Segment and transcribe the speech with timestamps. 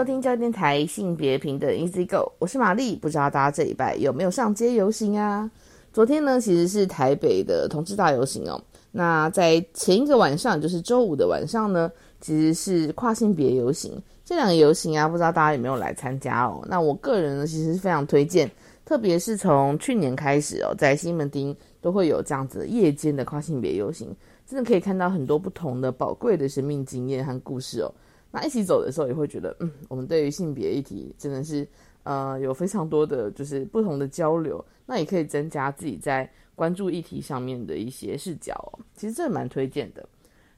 [0.00, 2.96] 收听教育电台性别平等 Easy Go，我是玛丽。
[2.96, 5.50] 不知道大家这礼拜有没有上街游行啊？
[5.92, 8.58] 昨天呢，其实是台北的同志大游行哦。
[8.92, 14.02] 那在前一个晚上，就是周五的晚上呢，其实是跨性别游行。
[14.24, 16.64] 这两个游行啊，不知道大家有没有来参加哦？
[16.66, 18.50] 那我个人呢，其实是非常推荐，
[18.86, 24.08] 特别是从去年开始哦，在西门町都会有这样子夜间的跨性别游行，
[24.46, 27.92] 真的可以看到很多不同的宝贵的生命经验和故事哦。
[28.30, 31.66] 那一起走的时候，也会觉得，嗯，我们对于性别议题真的是，
[32.04, 38.78] 呃，有非常多的就是不同的交流，那也可以增加自己在关注议题上面的一些视角哦。
[38.94, 40.08] 其实这蛮推荐的。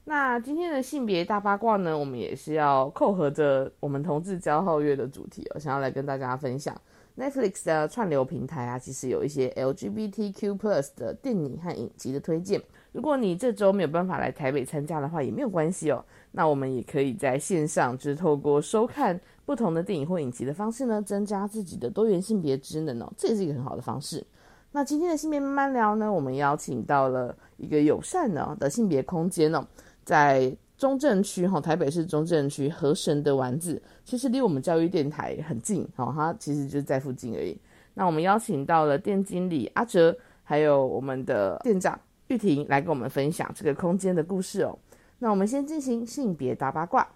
[0.05, 6.75] 那今天的性别大八卦呢，我们也是要扣合着我们同志骄傲月的主题哦，想要来跟大家分享
[7.17, 12.61] Netflix 的串流平台啊，其实有一些 LGBTQ+ Plus 的电影和影集的推荐。
[12.91, 16.03] 如果你这周没有办法来台北参加的话，也没有关系哦。
[16.35, 24.25] 那我们也可以在线上，就是透过收看不同的电影或影集的方式呢，增加自己的多元性别职能哦，这也是一个很好的方式。
[24.71, 29.63] 那今天的性别慢慢聊呢，我们邀请到了一个友善的的性别空间哦。
[30.03, 37.55] 在中正区哈，台北市中正区河神的丸子，其实离我们教育电台很近哦，它其实就在附近而已。
[37.93, 44.75] 那我们邀请到了店经理阿哲，还有我们的店长玉婷来跟我们分享这个空间的故事哦。
[45.19, 47.07] 那我们先进行性别大八卦，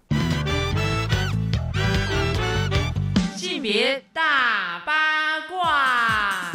[3.36, 6.52] 性别大八卦。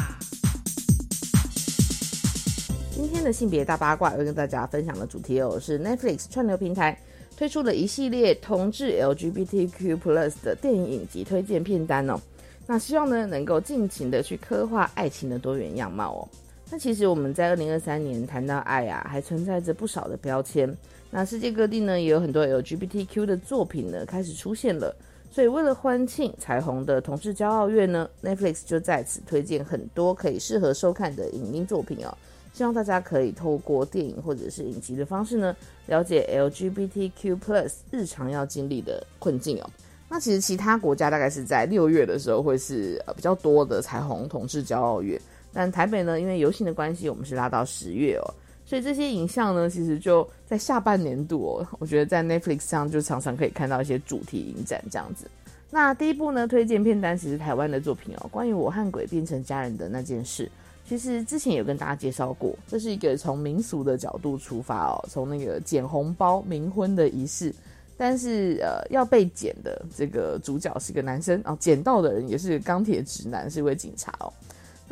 [2.92, 6.98] 今天的性别大八卦要跟大家分享的主题哦，是 Netflix 串流平台
[7.38, 12.20] 推出了一系列同志 LGBTQ+ Plus 的电影影集推荐片单哦。
[12.66, 16.28] 那希望呢能够尽情的去刻画爱情的多元样貌哦。
[16.72, 20.76] 那其实我们在二零二三年谈到爱啊，还存在着不少的标签。
[21.16, 24.96] 那世界各地呢也有很多 LGBTQ 的作品呢开始出现了。
[25.32, 32.18] 所以为了欢庆彩虹的同志骄傲月呢，Netflix 就在此推荐很多可以适合收看的影音作品哦。
[32.52, 35.56] 希望大家可以透过电影或者是影集的方式呢，
[35.88, 39.70] 了解 LGBTQ+ Plus 日常要经历的困境哦。
[40.10, 45.20] 那其实其他国家大概是在六月的时候会是呃比较多的彩虹同志骄傲月，
[45.52, 48.34] 但台北呢，因为游行的关系，我们是拉到十月哦。
[48.74, 55.30] 所以这些影像呢，其实就在下半年度哦，我觉得在 Netflix 上就常常可以看到一些主题影展这样子。
[55.70, 60.50] 那第一部呢，推荐片单其实台湾的作品哦，关于我和鬼变成家人的那件事。
[60.90, 67.54] 其实之前有跟大家介绍过，这是一个从民俗的角度出发哦，从那个捡红包冥婚的仪式，
[67.96, 74.34] 但是呃要被捡的这个主角是个男生哦，捡到的人也是钢铁直男，是一位警察哦。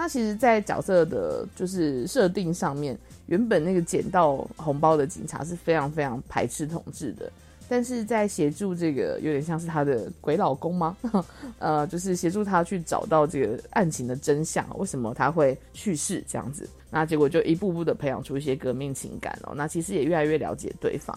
[0.01, 2.97] 他其实，在角色的就是设定上面，
[3.28, 7.31] 原本那个捡到红包的警察是非常非常排斥统治的。
[7.69, 10.97] 但是在协助这个有点像是他的鬼老公吗？
[11.59, 16.68] 呃，就是协助他去找到这个案情的真相，为什么他会去世这样子？
[16.89, 19.53] 那结果就一步步的培养出一些革命情感哦。
[19.56, 21.16] 那其实也越来越了解对方。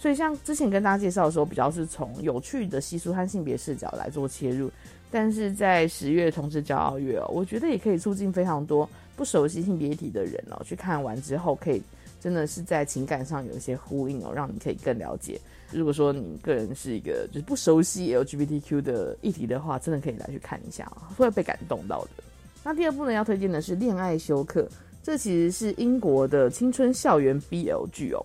[0.00, 4.70] 所以像之前跟大家介绍的时候，比较是从有趣的习俗和性别视角来做切入。
[5.10, 11.82] 但是在十月同志骄傲月哦，我觉得也可以促进非常多不熟悉性别体的人哦，去看完之后可以
[12.18, 15.38] 真的是在情感上有一些呼应哦，让你可以更了解。
[15.70, 22.24] 如果说你个人是一个就是不熟悉 LGBTQ 的议题的话，真的可以来去看一下啊，会被感动到的。
[22.64, 24.62] 那第二部呢，要推荐的是《恋爱休克》，
[25.02, 28.24] 这其实是英国的青春校园 BL 剧哦。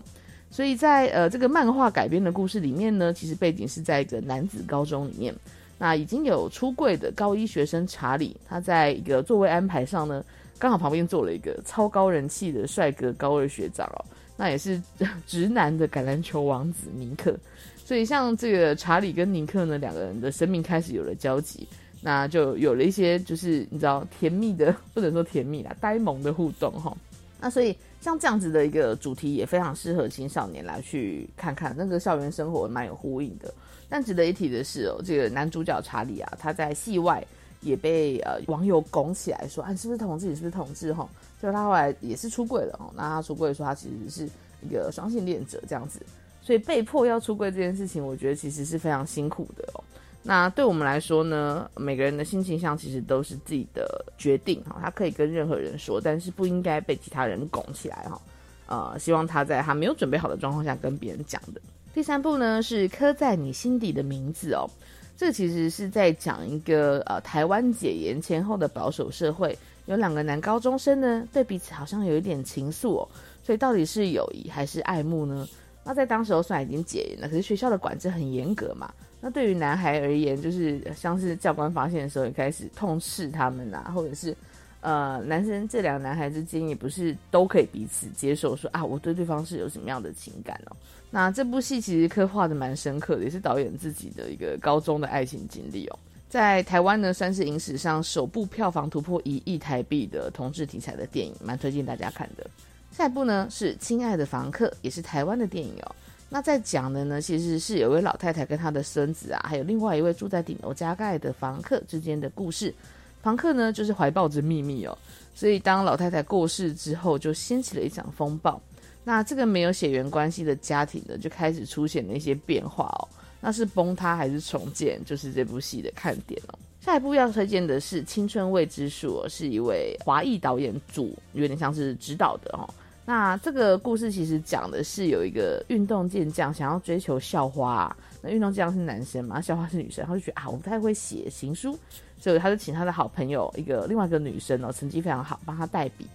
[0.55, 5.35] 所以在呃这个漫画改编的故事里面呢，其实背景是在一个男子高中里面，
[5.77, 10.23] 那已经有出柜的高一学生查理，他在一个座位安排上呢，
[10.57, 14.05] 刚好旁边坐了一个超高人气的帅哥高二学长哦。
[14.37, 14.81] 那也是
[15.27, 17.37] 直男的橄榄球王子尼克，
[17.75, 21.67] 所以像这个查理跟尼克呢，两个人的生命开始有了交集，
[22.01, 26.95] 那就有了一些就是你知道甜蜜的，不能说甜蜜啦，呆萌的互动哈。
[27.39, 33.53] 那所以像这样子的一个主题也非常适合青少年来去看看，那个校园生活蛮有呼应的。
[33.87, 37.23] 但值得一提的是哦，这个男主角查理啊，他在戏外
[37.61, 40.27] 也被呃网友拱起来说，啊，是不是同志？
[40.27, 40.93] 你是不是同志？
[40.93, 41.07] 哈。
[41.41, 44.29] 就他后来也是出柜了哦，那他出柜说他其实是
[44.65, 45.99] 一个双性恋者这样子，
[46.41, 49.83] 所以被迫要出柜这件事情，我觉得其实是非常辛苦的哦。
[50.27, 58.19] 那对我们来说呢，每个人的性倾向其实都是自己的决定哈，他可以跟任何人说，但是不应该被其他人拱起来哈。
[58.65, 61.61] 呃，希望他在他没有准备好的状况下跟别人讲的。
[61.93, 64.67] 第三步呢是刻在你心底的名字哦，
[65.15, 69.55] 这其实是在讲一个呃台湾解严前后的保守社会，
[69.85, 73.07] 有两个男高中生呢对彼此好像有一点情愫哦，
[73.43, 75.47] 所以到底是友谊还是爱慕呢？
[75.83, 78.91] 那在当时候虽然已经解严了，可是学校的管制很严格嘛。
[79.25, 84.37] 那对于男孩而言，就是像是教官发现的时候，也开始痛斥他们啊，或者是
[84.81, 90.77] 呃，男生这两个男孩之间也不是都可以彼此接受，说啊，我对对方是有什么样的情感哦。
[91.09, 95.97] 那这部戏其实刻画的蛮深刻的，也是导演自己的一个高中的爱情经历哦。
[96.29, 102.45] 在台湾呢，算是影史上首部票房突破一亿台币的同志题材的电影，蛮推荐大家看的。
[102.91, 105.95] 下一部呢是《亲爱的房客》，也是台湾的电影哦。
[106.35, 112.75] 那在讲的呢，其实是有位老太太跟她的孙子啊，还有另外一位住在顶楼加盖的房客之间的故事。
[113.21, 114.97] 房客呢，就是怀抱着秘密哦，
[115.33, 118.61] 所以当老太太过世之后，就掀起了一场风暴。
[119.05, 123.07] 那这个没有血缘关系的家庭呢，就开始出现了一些变化哦。
[123.39, 126.59] 那是崩塌还是重建，就是这部戏的看点哦。
[126.81, 132.67] 下一部要推荐的是《青春未知数》，是一位华裔导演主，有点像是指导的哦。
[133.05, 141.77] 那这个故事其实讲的是有一个运动健将想要追求校花，那运动健将是男生嘛，校花是女生，他就觉得啊，我不太会写情书。
[142.17, 146.07] 所以他就请他的好朋友一个另外一个女生哦，成绩非常好，帮他代笔。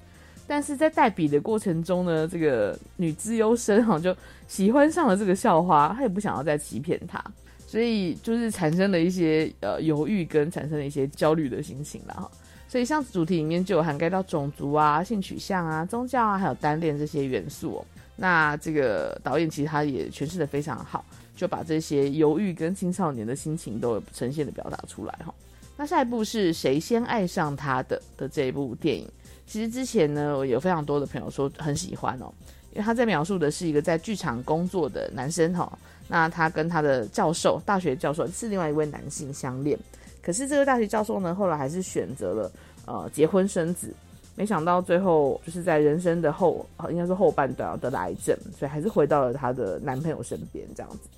[0.49, 4.17] 但是在代笔的过程中呢，这个女资优生哈就
[4.49, 7.23] 喜欢上了这个校花，她也不想要再欺骗他，
[7.67, 12.31] 所以就是产生了一些呃犹豫跟产生了一些焦虑的心情了哈。
[12.71, 17.85] 所以像主题里面就有涵盖到种族啊、性取向啊、宗教啊，还有单恋这些元素哦。
[18.15, 25.35] 那这个导演其实他也诠释的非常好，就把这些犹豫跟青少年的心情都呈现的表达出来哈。
[25.77, 29.11] 那下一部是谁先爱上他的的这一部电影，
[29.49, 32.33] 其实之前呢，我有非常多的朋友说很喜欢哦，
[32.71, 35.77] 因为他在描述的是一个在剧场工作的男生哈，
[36.07, 39.77] 那他跟他的教授，大学教授是另外一位男性相恋，
[40.23, 42.53] 可是这个大学教授呢，后来还是选择了
[42.87, 43.93] 呃结婚生子，
[44.37, 51.09] 没想到最后就是在人生的后，应该是后半段得了癌症，所以还是回到了她的男朋友身边这样子。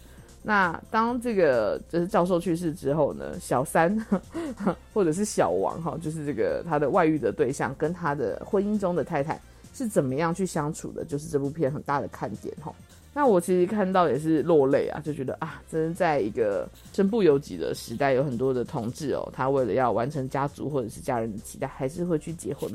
[0.45, 3.97] 那当这个就是教授去世之后呢，小三
[4.93, 9.41] 或者是小王哈，就是这个他的外遇的对象跟他的婚姻中的太太
[9.73, 12.75] 是怎么样去相处的，就是这部片很大的看点哈。
[13.15, 22.71] 那我其实看到也是落泪啊，就觉得啊，真的在一个身不由己的时代，有很多的同志哦，他为了要完成家族或者是家人的期待，还是会去结婚。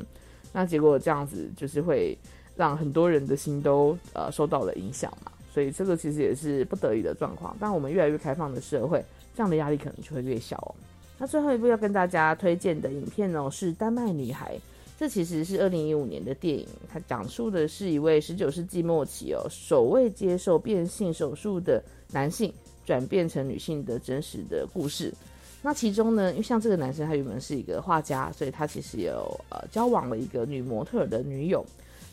[0.52, 2.16] 那结果这样子就是会
[2.54, 5.32] 让很多人的心都呃受到了影响嘛。
[5.52, 7.56] 所以这个其实也是不得已的状况。
[7.58, 9.04] 但我们越来越开放的社会，
[9.34, 10.70] 这样的压力可能就会越小哦。
[11.18, 14.54] 那最后一部要跟大家推荐的影片呢，是《丹麦女孩》。
[14.98, 21.80] 这其实是二零一五年的电影，它讲述的是一位十九世纪末期哦，首位接受变性手术的
[22.10, 22.52] 男性
[22.84, 25.14] 转变成女性的真实的故事。
[25.62, 31.64] 那其中呢，因为像这个男生他原本是一个画家，所以他其实有呃交往了一个女模特的女友。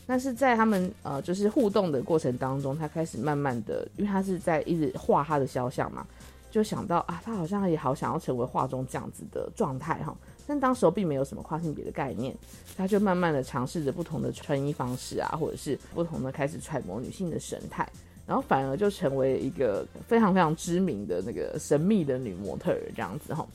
[0.06, 6.06] 但是在他们呃就是互动的过程当中，他开始慢慢的，因为他是在一直画他的肖像嘛，
[6.52, 10.16] 就想到啊，他好像也好想要成为画中这样子的状态哈。
[10.46, 12.34] 但当时候并没有什么跨性别的概念，
[12.76, 17.88] 他就慢慢的尝试着不同的穿衣方式啊，或者是不同的开始揣摩女性的神态，
[18.26, 23.46] 然后反而就成为一个非常非常知名的那个神秘的女模特这样子哈。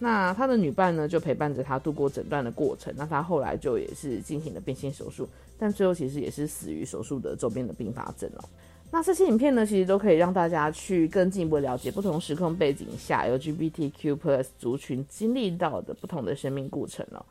[0.00, 2.94] 那他的女伴呢，就陪伴着他度过整段的过程。
[2.96, 8.44] 那他后来就也是进行了变性手术，但最后其实也是死于手术的周边的并发症哦。
[8.90, 17.24] 那这些影片呢，其实都可以让大家去更进一步了解不同时空背景下 LGBTQ+ 族群经历到的不同的生命过程哦。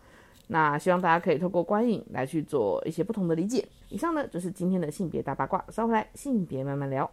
[0.47, 3.67] 那希望大家可以透过观影来去做一些不同的理解。
[3.89, 7.09] 以上呢就是今天的性别大八卦，稍后来性别慢慢聊。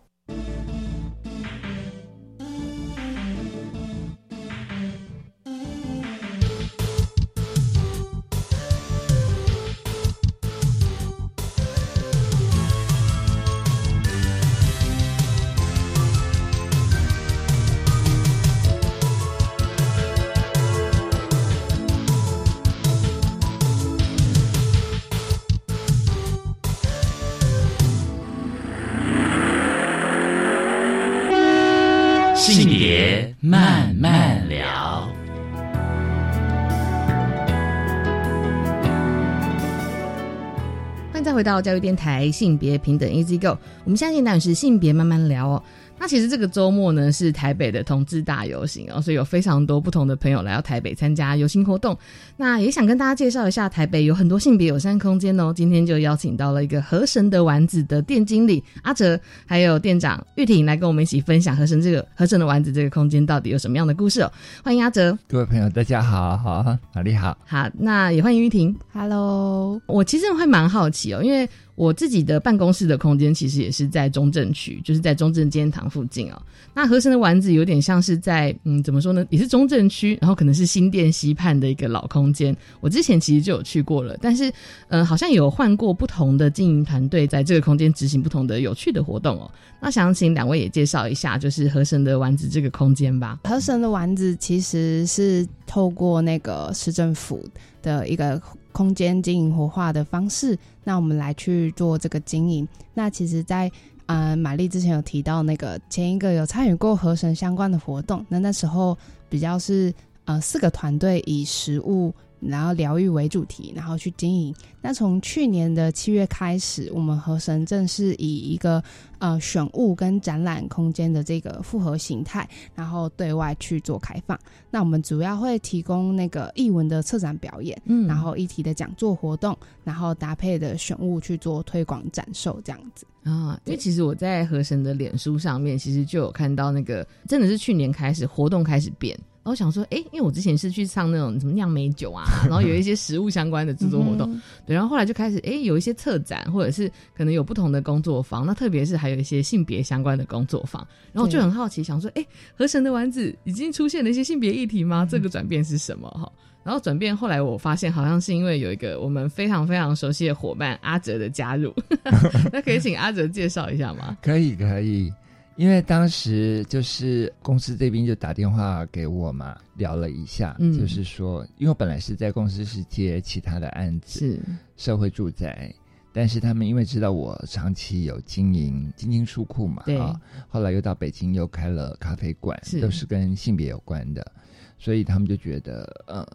[41.35, 45.63] 回到教育电台性别平等 Easy Go，我们下一单元是性别慢慢聊哦。
[45.99, 51.97] 那其实这个周末呢是台北的同志大游行哦，所以有非常多不同的朋友来到台北参加游行活动。
[52.37, 55.53] 那也想跟大家介绍一下，台北有很多性别友善空间哦。
[55.55, 64.31] 今天就邀请到了一个河神的丸子的店经理阿哲，还有店长玉婷来跟我们一起分享河神这个河神的丸子这个空间到底有什么样的故事哦。
[64.63, 68.77] 欢迎阿哲，各位朋友，大家好，好，玛丽好，好，那也欢迎玉婷。
[68.93, 76.41] Hello，我其实会蛮好奇哦，因为我自己的办公室的空间其实也是在中正区，就是在中正纪念堂附近哦。
[76.73, 82.57] 那和神的丸子有点像是在嗯，怎么说呢，也是中正区，然后可能是新店西畔的一个老空间。
[82.81, 84.53] 我之前其实就有去过了，但是
[84.89, 89.51] 呃，好像有换过不同的经营团队，在这个空间执行不同的有趣的活动哦。
[89.81, 93.41] 那想请两位也介绍一下，就是和神的丸子这个空间吧。
[93.45, 97.45] 河神的丸子其实是透过那个市政府
[97.85, 98.41] 的一个
[98.73, 102.67] 空间经营活化的方式，那我们来去做这个经营。
[102.95, 103.71] 那其实在，
[104.07, 108.97] 嗯玛丽之前有提到那个前一个有参与过河神相关的活动，那那时候
[109.29, 109.93] 比较是
[110.25, 112.13] 呃四个团队以实物。
[112.49, 114.55] 然后疗愈为主题，然后去经营。
[114.81, 118.83] 那从去年的七月开始，我们和神正是以一个
[119.19, 124.39] 呃选物跟展览空间的这个复合形态，然后对外去做开放。
[124.71, 133.07] 那我们主要会提供那个艺文的策展表演，嗯然后议题的讲座活动，然后搭配的选物去做推广展售这样子。
[133.23, 155.07] 啊，因为其实我在河神的脸书上面，其实就有看到那个，真的是去年开始活动开始变，然后想说，哎，因为我之前是去唱那种什么酿美酒啊， 然后有一些食物相关的制作活动，嗯对，然后后来就开始，哎，有一些策展，或者是可能有不同的工作坊，那特别是还有一些性别相关的工作坊，然后就很好奇，想说，哎，河神的丸子已经出现了一些性别议题吗？
[155.09, 156.09] 这个转变是什么？
[156.09, 156.33] 哈。
[156.63, 161.71] 然后转变，后来我发现好像是因为有一个我们非常非常熟悉的伙伴阿哲的加入，
[162.51, 164.17] 那可以请阿哲介绍一下吗？
[164.23, 165.13] 可以可以，
[165.57, 170.77] 因为当时就是公司这边就打电话给我嘛，聊了一下，嗯。
[170.77, 174.41] 就是说，因为我本来是在公司是接其他的案子，是，
[174.77, 175.73] 社会住宅，
[176.13, 179.97] 但是他们因为知道我长期有经营金金书库嘛，对。
[179.97, 182.81] 啊，后来又到北京又开了咖啡馆，是。
[182.81, 184.33] 都是跟性别有关的，
[184.77, 186.27] 所以他们就觉得呃，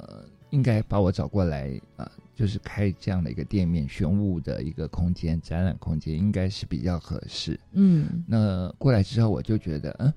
[0.51, 7.59] 应该把我找过来，呃，就是开这样的一个店面，玄武的一个空间，展览空间，应该是比较合适。
[7.73, 10.13] 嗯那过来之后，我就觉得，嗯，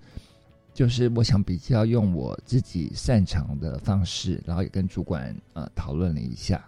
[0.73, 6.65] 就是我想比较用我自己擅长的方式，然后也跟主管呃讨论了一下，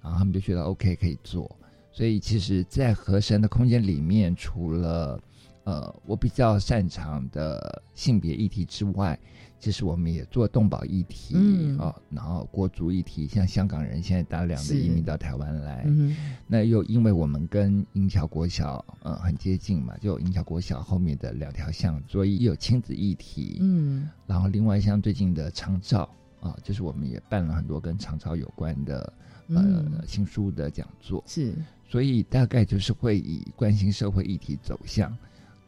[0.00, 1.50] 然后他们就觉得 OK 可以做。
[1.90, 5.20] 所以其实，在和神的空间里面，除了
[5.64, 9.18] 呃我比较擅长的性别议题之外，
[9.62, 16.16] 其实我们也做动保议题，嗯哦，然后国族议题，像香港人现在大量的移民到台湾来，嗯
[16.48, 23.58] 那又因为我们跟英桥国小呃很接近嘛，就英桥国小后面的两条巷，所以也有亲子议题。
[23.60, 29.12] 嗯然后另外像最近的长照啊、就是我们也办了很多跟长照有关的
[29.46, 31.54] 呃、嗯，新书的讲座，是，
[31.88, 35.16] 所以大概就是会以关心社会议题走向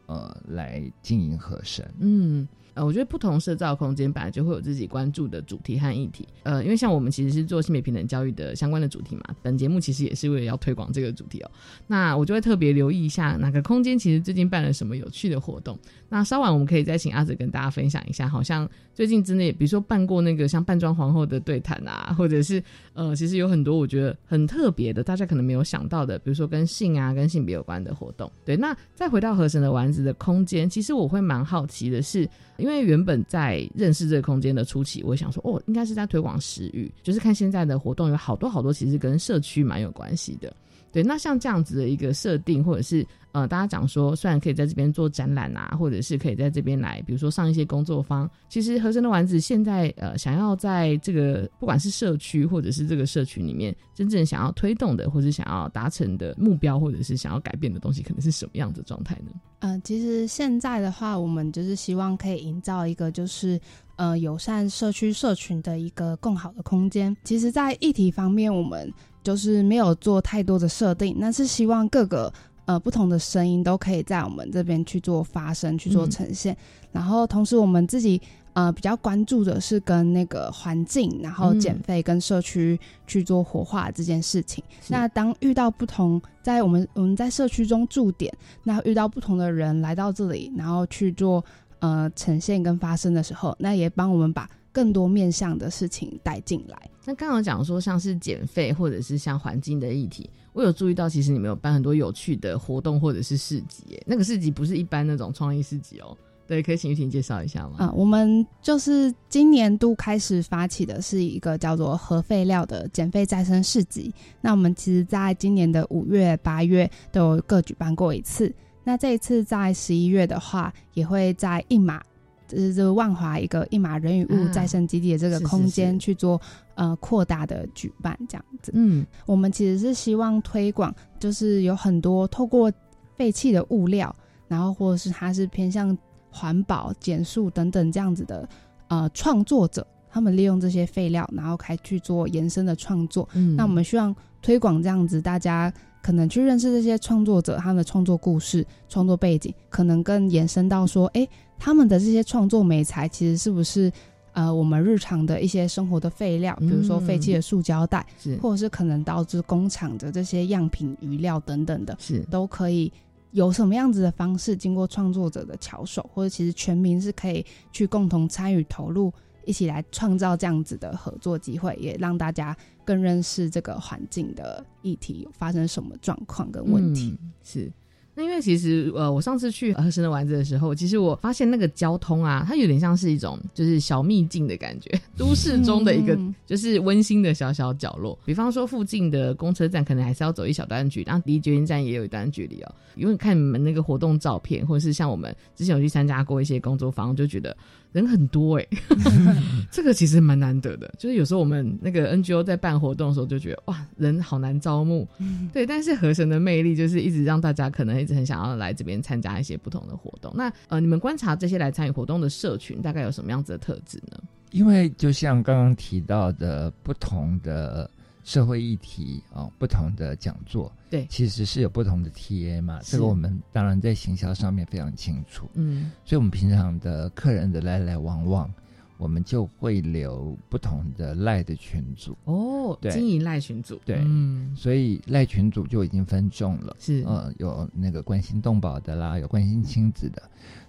[0.06, 1.88] 呃来经营和神。
[2.00, 2.48] 嗯。
[2.74, 6.26] 呃，我觉得不同社造空间本来就会有自己关注的主题和议题。
[6.42, 11.50] 呃，因为像我们其实是做性别平等教育的相关的主题嘛，本节目其实也是为了要推广这个主题哦。
[11.86, 15.78] 那我就会特别留意一下哪个空间其实最近办了什么有趣的活动。
[16.08, 28.30] 那稍晚我们可以再请阿泽跟大家分享一下，好像最近之内，比如说办过那个像扮装皇后的对谈啊， 或者是呃，其实有很多我觉得很特别的，大家可能没有想到的，比如说跟性啊、跟性别有关的活动。
[28.44, 40.54] 对，那再回到河神的丸子的空间，其实我会蛮好奇的是，因为原本在认识这个空间的初期，我想说，哦，应该是在推广食欲，就是看现在的活动有好多好多，其实跟社区蛮有关系的。
[40.94, 59.32] 对，那像这样子的一个设定，或者是呃，大家讲说，虽然可以在这边做展览啊，或者是可以在这边来，比如说上一些工作坊，其实和神的丸子现在呃，想要在这个不管是社区或者是这个社群里面，真正想要推动的，或者想要达成的目标，或者是想要改变的东西，可能是什么样的状态呢？
[59.58, 63.60] 呃，其实现在的话，我们就是希望可以营造一个就是
[63.96, 67.16] 呃友善社区社群的一个更好的空间。
[67.24, 68.92] 其实，在议题方面，我们
[69.24, 72.32] 就是没有做太多的设定，那是希望各个
[72.66, 76.56] 呃不同的声音都可以在我们这边去做发声、去做嗯呈现。
[76.92, 78.20] 然后，同时我们自己
[78.52, 84.62] 呃比较关注的是跟那个环境，然后嗯减肥跟社区去做活化这件事情。
[84.80, 91.44] 是那当遇到不同，在我们我们在社区中驻点，那遇到不同的人来到这里，然后去做
[91.80, 96.76] 呃呈现跟发声的时候，那也帮我们把更多面向的事情带进来。
[97.04, 104.00] 那刚刚讲说，像是减肥或者是像环境的议题，我有注意到，其实你们有办很多有趣的活动或者是市集。
[104.06, 107.76] 那个市集不是一般那种创意市集哦，对，可以请玉婷介绍一下吗？
[107.78, 114.12] 啊、我们就是今年度开始发起的是一个叫做核废料的减废再生市集。
[114.40, 118.52] 那我们其实在今年的五月、八月都有各举办过一次。
[118.82, 122.02] 那这一次在十一月的话，也会在一马，
[122.46, 126.40] 就是这个万华一个一马人与物啊再生基地的这个空间是去做
[126.74, 128.72] 呃扩大的举办，这样子。
[128.74, 132.70] 嗯我们其实是希望推广，就是有很多透过
[133.16, 134.14] 废弃的物料，
[134.48, 135.96] 然后或者是它是偏向
[136.30, 138.48] 环保、减速等等这样子的
[138.88, 143.28] 呃创作者，他们利用这些废料，然后开去做延伸的创作。
[143.34, 145.72] 嗯那我们希望推广这样子，大家
[146.04, 151.26] 可能去认识这些创作者，他们的创作故事、创作背景，可能更延伸到说，哎，
[151.58, 153.90] 他们的这些创作美材其实是不是
[154.34, 158.06] 呃我们日常的一些生活的废料，比如说废弃的塑胶袋。
[158.22, 162.92] 是或者是可能导致工厂的这些样品、余料等等的，是都可以
[163.30, 167.42] 有什么样子的方式，经过创作者的巧手，或者其实全民是可以
[167.72, 169.10] 去共同参与投入，
[169.46, 177.16] 一起来创造这样子的合作机会，也让大家更认识这个环境的议题有发生什么状况跟问题。
[177.22, 177.72] 嗯是。
[178.16, 188.16] 那因为其实呃，我上次去和神的丸子的时候，其实我发现那个交通啊，它有点像是一种就是小秘境的感觉， 都市中的一个嗯就是温馨的小小角落。
[188.24, 192.72] 比方说附近的公车站，可能还是要走一小段距离，然后离捷运站也有一段距离哦。
[192.94, 197.56] 因为看你们那个活动照片，或者是像我们之前有去参加过一些工作坊，就觉得
[197.94, 198.66] 人很多哎、
[199.70, 200.92] 这个其实蛮难得的。
[200.98, 205.08] 就是有时候我们那个 NGO 在办活动的时候，就觉得哇，人好难招募。
[205.52, 210.32] 对，但是河神的魅力就是一直让大家可能一直很想要来这边参加一些不同的活动。
[210.34, 214.18] 那呃，你们观察这些来参与活动的社群，大概有什么样子的特质呢？
[214.50, 217.88] 因为就像刚刚提到的，不同的
[218.24, 221.06] 社会议题啊、不同的讲座，对。
[221.08, 222.80] 其实是有不同的 TA 嘛。
[222.82, 222.92] 是。
[222.92, 228.50] 这个我们当然在行销上面非常清楚，嗯，所以我们平常的客人的来来往往，
[228.96, 232.90] 我们就会留不同的赖的群组，哦，对。
[232.92, 234.00] 经营赖群组，对。
[234.06, 236.74] 嗯，所以赖群组就已经分众了。
[236.80, 240.22] 是，呃，有那个关心动保的啦，有关心亲子的，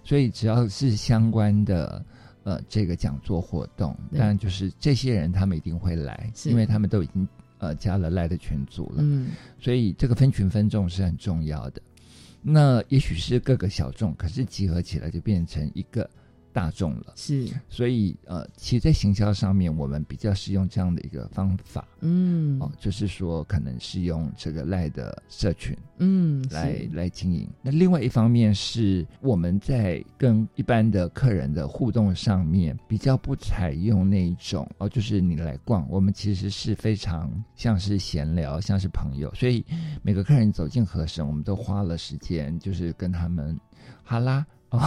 [0.04, 2.04] 所以只要是相关的
[2.42, 4.18] 呃这个讲座活动，对。
[4.18, 6.50] 当然就是这些人他们一定会来，是。
[6.50, 7.26] 因为他们都已经
[7.58, 11.82] 呃加了赖的群组了，嗯，所以这个分群分众是很重要的。
[12.42, 16.08] 那也许是各个小众，可是集合起来就变成一个
[16.56, 17.12] 大众了。
[17.16, 25.76] 是，所以呃，其实，在行销上面，我们比较是用这样的一个方法嗯，哦，就是说可能是用这个赖的社群。
[25.98, 27.46] 嗯，来是来经营。
[27.60, 39.62] 那另外一方面是我们在跟一般的客人的互动上面，比较不采用那一种哦，就是你来逛，我们其实是非常像是闲聊，像是朋友，所以
[40.02, 43.58] 每个客人走进和神，我们都花了时间，就是跟他们
[44.04, 44.18] 哈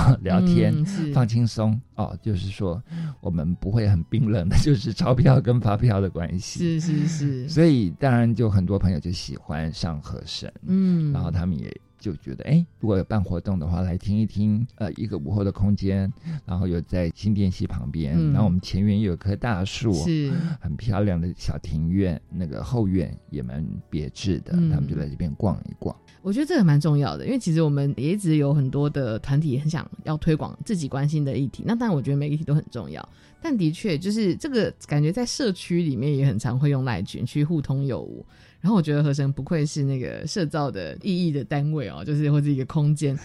[0.21, 0.73] 聊天。
[0.75, 2.81] 嗯放轻松哦，就是说，
[3.19, 6.79] 我们不会很冰冷的， 就是钞票跟发票的关系。
[6.79, 11.69] 是是是，所以当然就很多朋友就喜欢上和神，嗯，然后他们也
[11.99, 16.11] 就觉得，哎，如果有办活动的话，来听一听，呃，一个午后的空间，
[16.45, 25.95] 然后又在新店溪旁边，嗯然后我们前院又有棵大树，是，很漂亮的小庭院，那个后院也蛮别致的，嗯他们就在这边逛一逛。
[26.21, 31.63] 我觉得这个蛮重要的，因为其实我们也一直有很多的团体很想要推广自己关心的议题。
[31.65, 33.07] 那当然，我觉得每个议题都很重要，
[33.41, 38.25] 但的确就是这个感觉在社区里面也很常会用赖群去互通有无。
[38.61, 43.17] 然后我觉得和神不愧是那个社造的意义的单位哦，就是或者一个空间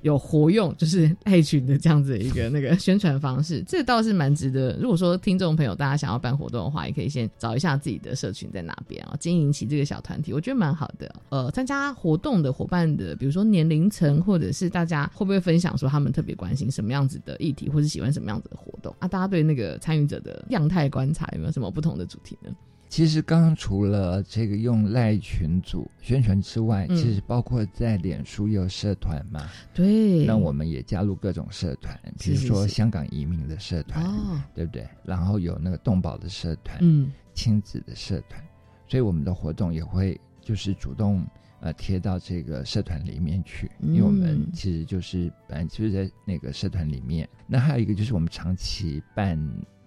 [0.00, 4.78] 有活用，就是赖群的这样子的一个那个宣传方式，这倒是蛮值得。
[4.80, 11.14] 如果说听众朋友大家想要办活动的话，也可以先找一下自己的社群在哪边啊、经营起这个小团体，我觉得蛮好的。
[11.28, 19.06] 呃，参加活动的伙伴的，比如说年龄层，或者是大家会不会分享说他们特别关心什么样子的议题，或是喜欢什么样子的活动啊？
[19.06, 22.50] 大家对那个参与者的样态观察有没有什么不同的主题呢？
[22.88, 26.96] 其实刚刚除了这个用赖群组宣传之外，嗯。
[26.96, 34.86] 其实包括在脸书也有社团嘛，对，那我们也加入各种社团，比如说香港移民的社团，哦，对不对？
[35.04, 38.42] 然后有那个动保的社团，嗯，亲子的社团，
[38.86, 41.24] 所以我们的活动也会就是主动
[41.60, 43.94] 呃贴到这个社团里面去，嗯。
[43.94, 47.28] 因为我们其实就是本来就是在那个社团里面。
[47.46, 49.38] 那还有一个就是我们长期办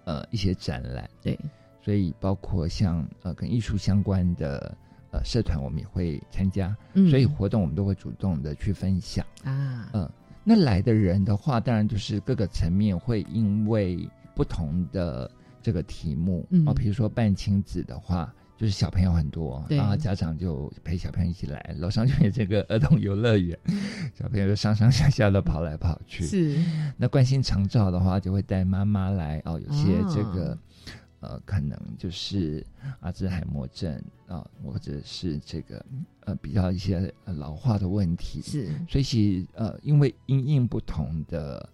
[0.05, 1.37] 呃一些展览，对，
[1.81, 4.77] 所以包括像呃跟艺术相关的
[5.11, 9.25] 呃社团，我们也会参加，嗯所以活动我们都会主动的去分享。
[9.43, 10.09] 啊，嗯，
[10.43, 15.29] 那来的人的话，当然就是各个层面会因为不同的
[15.61, 23.57] 这个题目、嗯哦，比如说办亲子的话，就是小朋友很多，对然后家长就陪小朋友一起来，楼上就有这个儿童游乐园，
[24.13, 26.23] 小朋友就上上下下的跑来跑去。
[26.23, 26.57] 是
[26.95, 30.57] 那关心长照的话，就会带妈妈来哦，有些这个、
[31.21, 32.65] 呃，可能就是
[32.99, 35.85] 阿兹海默症啊、或者是这个
[36.21, 38.41] 呃比较一些呃老化的问题。
[38.41, 41.69] 是所以其实呃，因为因应不同的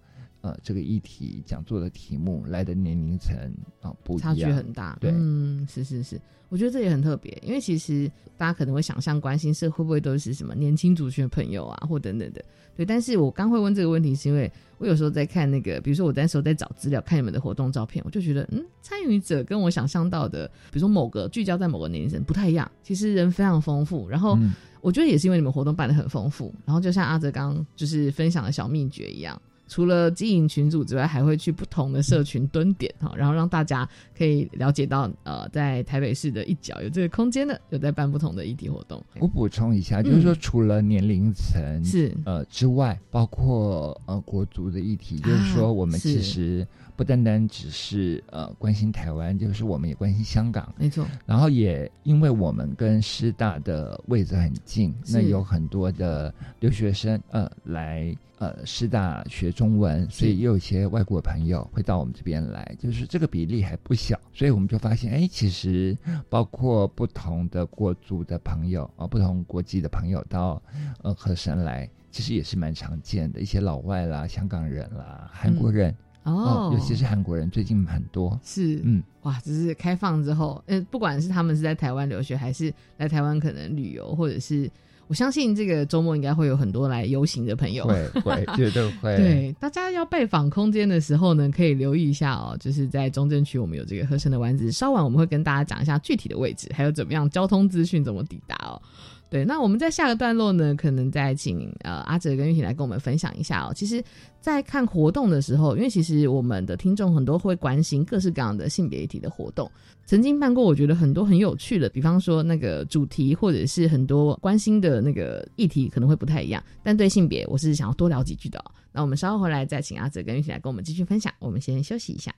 [0.47, 3.36] 呃这个议题讲座的题目来的年龄层
[3.81, 4.97] 啊、不一样，差距很大。
[5.01, 12.43] 对嗯，是是是，我觉得这也很特别，因为其实大家可能会想象关心社会不会都是什么年轻族群的朋友啊，或等等的。
[12.75, 24.36] 对，但是我刚会问这个问题，是因为我有时候在看那个，比如说我那时候在找资料，看你们的活动照片，我就觉得，嗯，参与者跟我想象到的，比如说某个聚焦在某个年龄层不太一样，其实人非常丰富，然后。
[24.38, 39.03] 嗯我觉得也是因为你们活动办的很丰富，然后就像阿泽刚刚就是分享的小秘诀一样，除了经营群组之外，还会去不同的社群蹲点哈，然后让大家可以了解到呃，在台北市的一角有这个空间的，有在办不同的议题活动。
[39.19, 42.13] 我补充一下，就是说除了年龄层、嗯是。
[42.25, 50.73] 呃之外，包括呃国足的议题，就是说我们其实不单单只是呃关心台湾，就是我们也关心香港。
[50.77, 65.97] 没错，然后也因为我们跟师大的位置很近，那有很多的留学生呃来呃师大学中文，所以也有一些外国朋友会到我们这边来，就是这个比例还不小，所以我们就发现，哎，其实
[66.30, 70.62] 包括不同的国族的朋友啊、不同国籍的朋友到
[71.02, 79.04] 呃河神来，其实也是蛮常见的，一些老外啦、香港人啦、韩国人哦，尤其是韩国人，最近很多，是嗯。
[79.23, 84.71] 哇，只是开放之后，呃，不管是他们是在台湾留学，还是来台湾可能旅游，或者是
[85.07, 92.55] 我相信这个周末应该会有很多来游行的朋友，会会 绝对会，对，大家要拜访空间的时候呢，可以留意一下哦。
[92.59, 98.81] 就是在中正区，我们有这个合成的丸子，稍晚我们会跟大家讲一下具体的位置，还有怎么样交通资讯怎么抵达哦。
[99.29, 103.73] 对，那我们在下个段落呢，可能再请呃阿哲跟玉婷来跟我们分享一下哦。
[103.75, 104.01] 其实，
[104.39, 109.69] 在看活动的时候，因为其实我们的听众很多会关心各式各样的性别议题的活动，
[110.05, 118.63] 曾经办过我觉得很多很有趣的，比方说那个主题或者是很多关心的那个议题可能会不太一样，但对性别我是想要多聊几句的、
[118.93, 121.33] 那我们稍后回来再请阿哲跟玉婷来跟我们继续分享。
[121.39, 122.33] 我们先休息一下。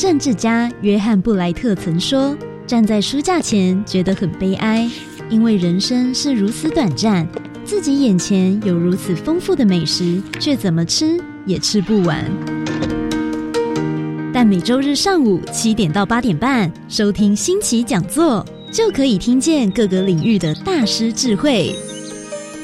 [0.00, 2.34] 政治家约翰布莱特曾说
[2.66, 4.88] ：“站在书架前觉得很悲哀，
[5.28, 7.28] 因为人生是如此短暂，
[7.66, 12.24] 自己眼前有如此丰富的美食，却怎么吃也吃不完。”
[14.32, 21.74] 但每周日上午七点到八点半，收听新奇讲座，就可以听见各个领域的大师智慧，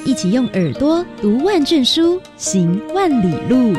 [0.06, 3.78] 一起用耳朵读万卷书，行万里路。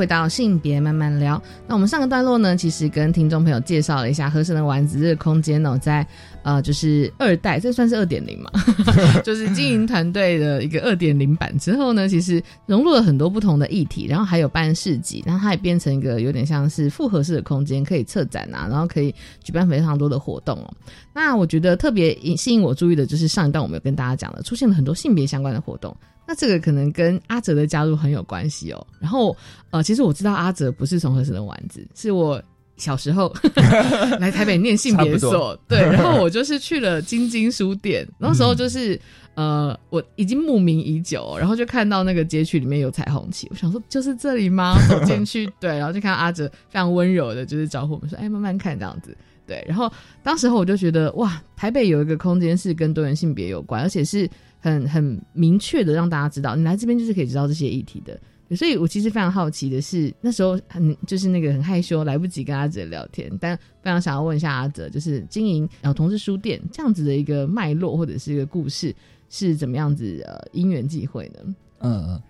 [0.00, 1.40] 回到性别慢慢聊。
[1.68, 6.06] 那我们上个段落呢，其实跟听众朋友介绍了一下和神的丸子这个空间哦，在
[6.42, 8.50] 呃就是二代，这算是二点零嘛，
[9.22, 20.72] 就是经营团队的一个二点零版之后呢，其实融入了很多不同的议题，然后还有办市集，然后它也变成一个有点像是复合式的空间，可以策展啊，然后可以举办非常多的活动哦。
[21.12, 25.94] 那我觉得特别引吸引我注意的就是上一段我们有跟大家讲的，出现了很多性别相关的活动。
[26.30, 28.86] 那这个可能跟阿哲的加入很有关系哦。
[29.00, 29.36] 然后
[29.70, 32.40] 呃，其实我知道阿哲不是从合成的丸子，是我
[32.76, 33.34] 小时候
[34.20, 39.00] 来台北念性别所对，然后我就是去了晶晶书店，那时候就是。
[39.36, 44.76] 呃，我已经慕名已久，然后就看到那个街区里面有彩虹旗，我想说就是这里吗？
[44.86, 49.16] 走进去，对，然后就看到阿哲非常温柔的，就是招呼我们说，哎，慢慢看这样子。
[49.46, 49.90] 对，然后
[50.22, 54.28] 当时候我就觉得哇，台北有一个空间是跟多元性别有关，而且是
[54.60, 58.20] 很很明确的让大家知道，你来这边就是可以知道这些议题的。
[58.56, 68.92] 所以我其实非常好奇的是，那时候很就是那个很害羞，来不及跟阿哲聊天，但非常想要问一下阿哲，就是经营然后同志书店这样子的一个脉络或者是一个故事
[69.28, 71.54] 是怎么样子呃因缘际会呢？
[71.78, 72.20] 嗯，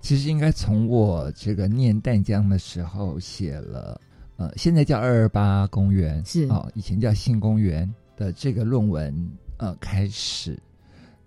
[0.00, 4.00] 其实应该从我这个念淡江的时候写了，
[4.38, 9.14] 呃，现在叫二二八公园是哦，以前叫新公园的这个论文
[9.58, 10.58] 呃开始。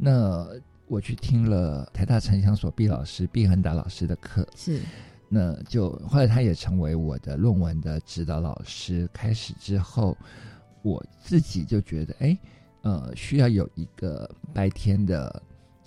[0.04, 0.46] 那
[0.86, 4.82] 我去听了台大城乡所毕老师毕恒达老师的课，是
[5.30, 9.10] 那就后来他也成为我的论文的指导老师。
[9.14, 10.18] 开始之后，
[10.82, 12.38] 我自己就觉得，哎，
[12.82, 15.42] 呃，需要有一个白天的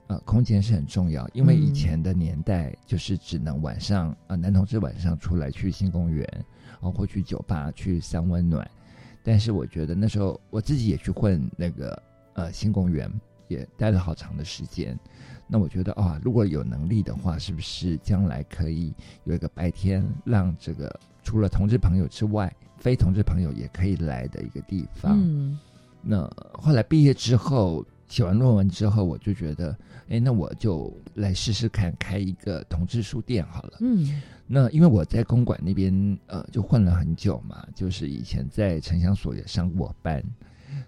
[0.07, 6.26] 呃空间是很重要，因为以前的年代就是只能晚上啊、呃男同志晚上出来去新公园，
[6.81, 8.68] 哦或去酒吧去三温暖。
[9.22, 12.02] 但是我觉得那时候我自己也去混那个
[12.33, 13.12] 呃新公园，
[13.48, 14.98] 也待了好长的时间。
[15.48, 18.92] 那我觉得啊，如果有能力的话，是不是将来可以
[19.24, 25.16] 有一个白天，让这个除了同志朋友之外，非同志朋友也可以来的一个地方？
[25.16, 25.56] 嗯，
[26.02, 29.76] 那后来毕业之后，写完论文之后，我就觉得，
[30.09, 33.78] 哎，那我就来试试看开一个同志书店好了。
[33.80, 40.20] 嗯，那因为我在公馆那边呃就混了很久嘛，就是以前在城乡所也上过班，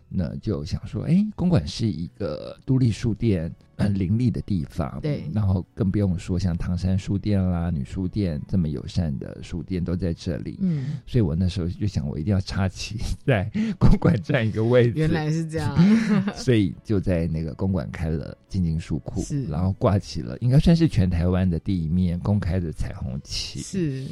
[0.08, 14.94] 那就想说，哎，公馆是一个独立书店很林立的地方，对，然后更不用说像唐山书店啦、女书店这么友善的书店都在这里，嗯，所以我那时候就想，我一定要插旗在公馆占一个位置。
[14.96, 15.76] 原来是这样，
[16.34, 24.06] 所以就在那个公馆开了静静书库，是，然后挂起了应该算是全台湾的第一面公开的彩虹旗，是。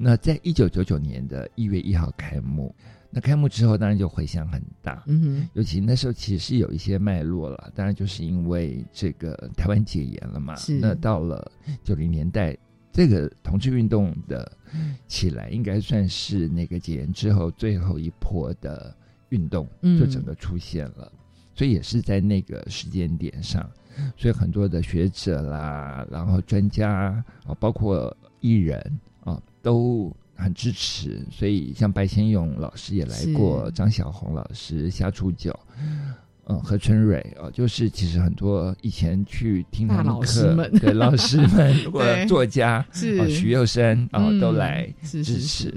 [0.00, 2.74] 那在一九九九年的一月一号开幕。
[3.10, 5.02] 那开幕之后，当然就回响很大。
[5.06, 10.54] 嗯哼，尤其那时候其实是有一些脉络了，当然就是因为这个台湾解严了嘛。
[10.56, 10.78] 是。
[10.78, 11.50] 那到了
[11.82, 12.54] 九零年代，
[12.92, 14.52] 这个同志运动的
[15.06, 18.94] 起来，应该算是那个解严之后最后一波的
[19.30, 19.66] 运动，
[19.98, 21.10] 就整个出现了。
[21.54, 23.66] 所以也是在那个时间点上，
[24.18, 30.14] 所以很多的学者啦，然后专家啊，包括艺人啊，都。
[30.38, 35.58] 很支持，所以像白先勇老师也来过，张小红老师、夏初九，
[36.46, 45.74] 嗯，何春蕊啊，就是其实很多以前去听他们课，对老师们 或者作家，是许佑生啊，都来支持。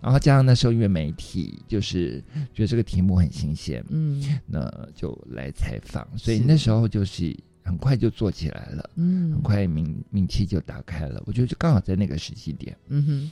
[0.00, 2.22] 然后加上那时候因为媒体就是
[2.54, 11.20] 觉得这个题目很新鲜，嗯，那就来采访，所以那时候就是很快就做起来了，嗯，很快名名气就打开了。
[11.26, 13.30] 我觉得就刚好在那个时期点，嗯哼。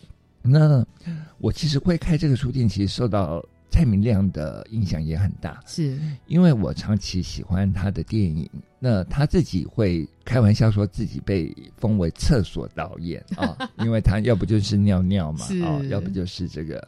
[0.49, 0.85] 那
[1.39, 8.49] 我其实会开这个书店，其实受到蔡明亮的影响也很大，是因为我长期喜欢他的电影。
[8.79, 16.87] 那他自己会开玩笑说自己被封为厕所导演啊， 因为他要不就是尿尿嘛，哦，要不就是这个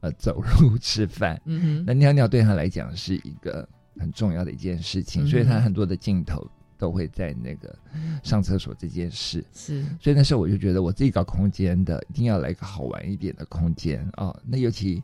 [0.00, 1.40] 呃走路吃饭。
[1.44, 3.66] 嗯哼，那尿尿对他来讲是一个
[3.98, 6.44] 很重要的一件事情，所以他很多的镜头。
[6.78, 7.76] 都会在那个
[8.22, 14.34] 上厕所这件事，是，所以那时候我就觉得我自己搞空间的，一定要来个好玩一点的空间啊。
[14.46, 15.02] 那尤其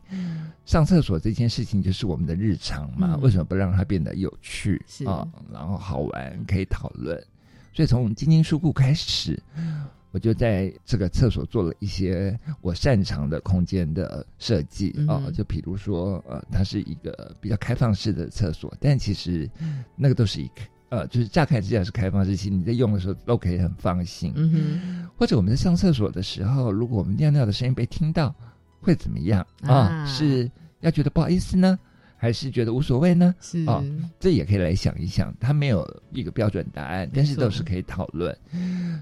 [0.65, 5.27] 上厕所这件事情就是我们的日常嘛，为什么不让它变得有趣啊？
[5.51, 7.21] 然后好玩可以讨论。
[7.73, 9.37] 所以从晶晶书库开始，
[10.11, 19.49] 我就在这个厕所做了一些我擅长的空间的设计啊，就比如说呃，它是一个比较开放式的厕所，但其实
[19.97, 20.61] 那个都是一个。
[20.89, 24.31] 呃，就是乍看之下是开放式，其实你在用的时候都可以很放心。
[24.35, 28.33] 嗯哼，或者我们在上厕所的时候，如果我们尿尿的声音被听到，
[28.81, 30.05] 会怎么样啊？
[30.05, 30.49] 是
[30.81, 31.77] 要觉得不好意思呢，
[32.17, 33.33] 还是觉得无所谓呢？
[33.41, 33.83] 是啊，
[34.19, 35.35] 这也可以来想一想。
[35.39, 38.35] 它没有一个标准答案，但是都是可以讨论。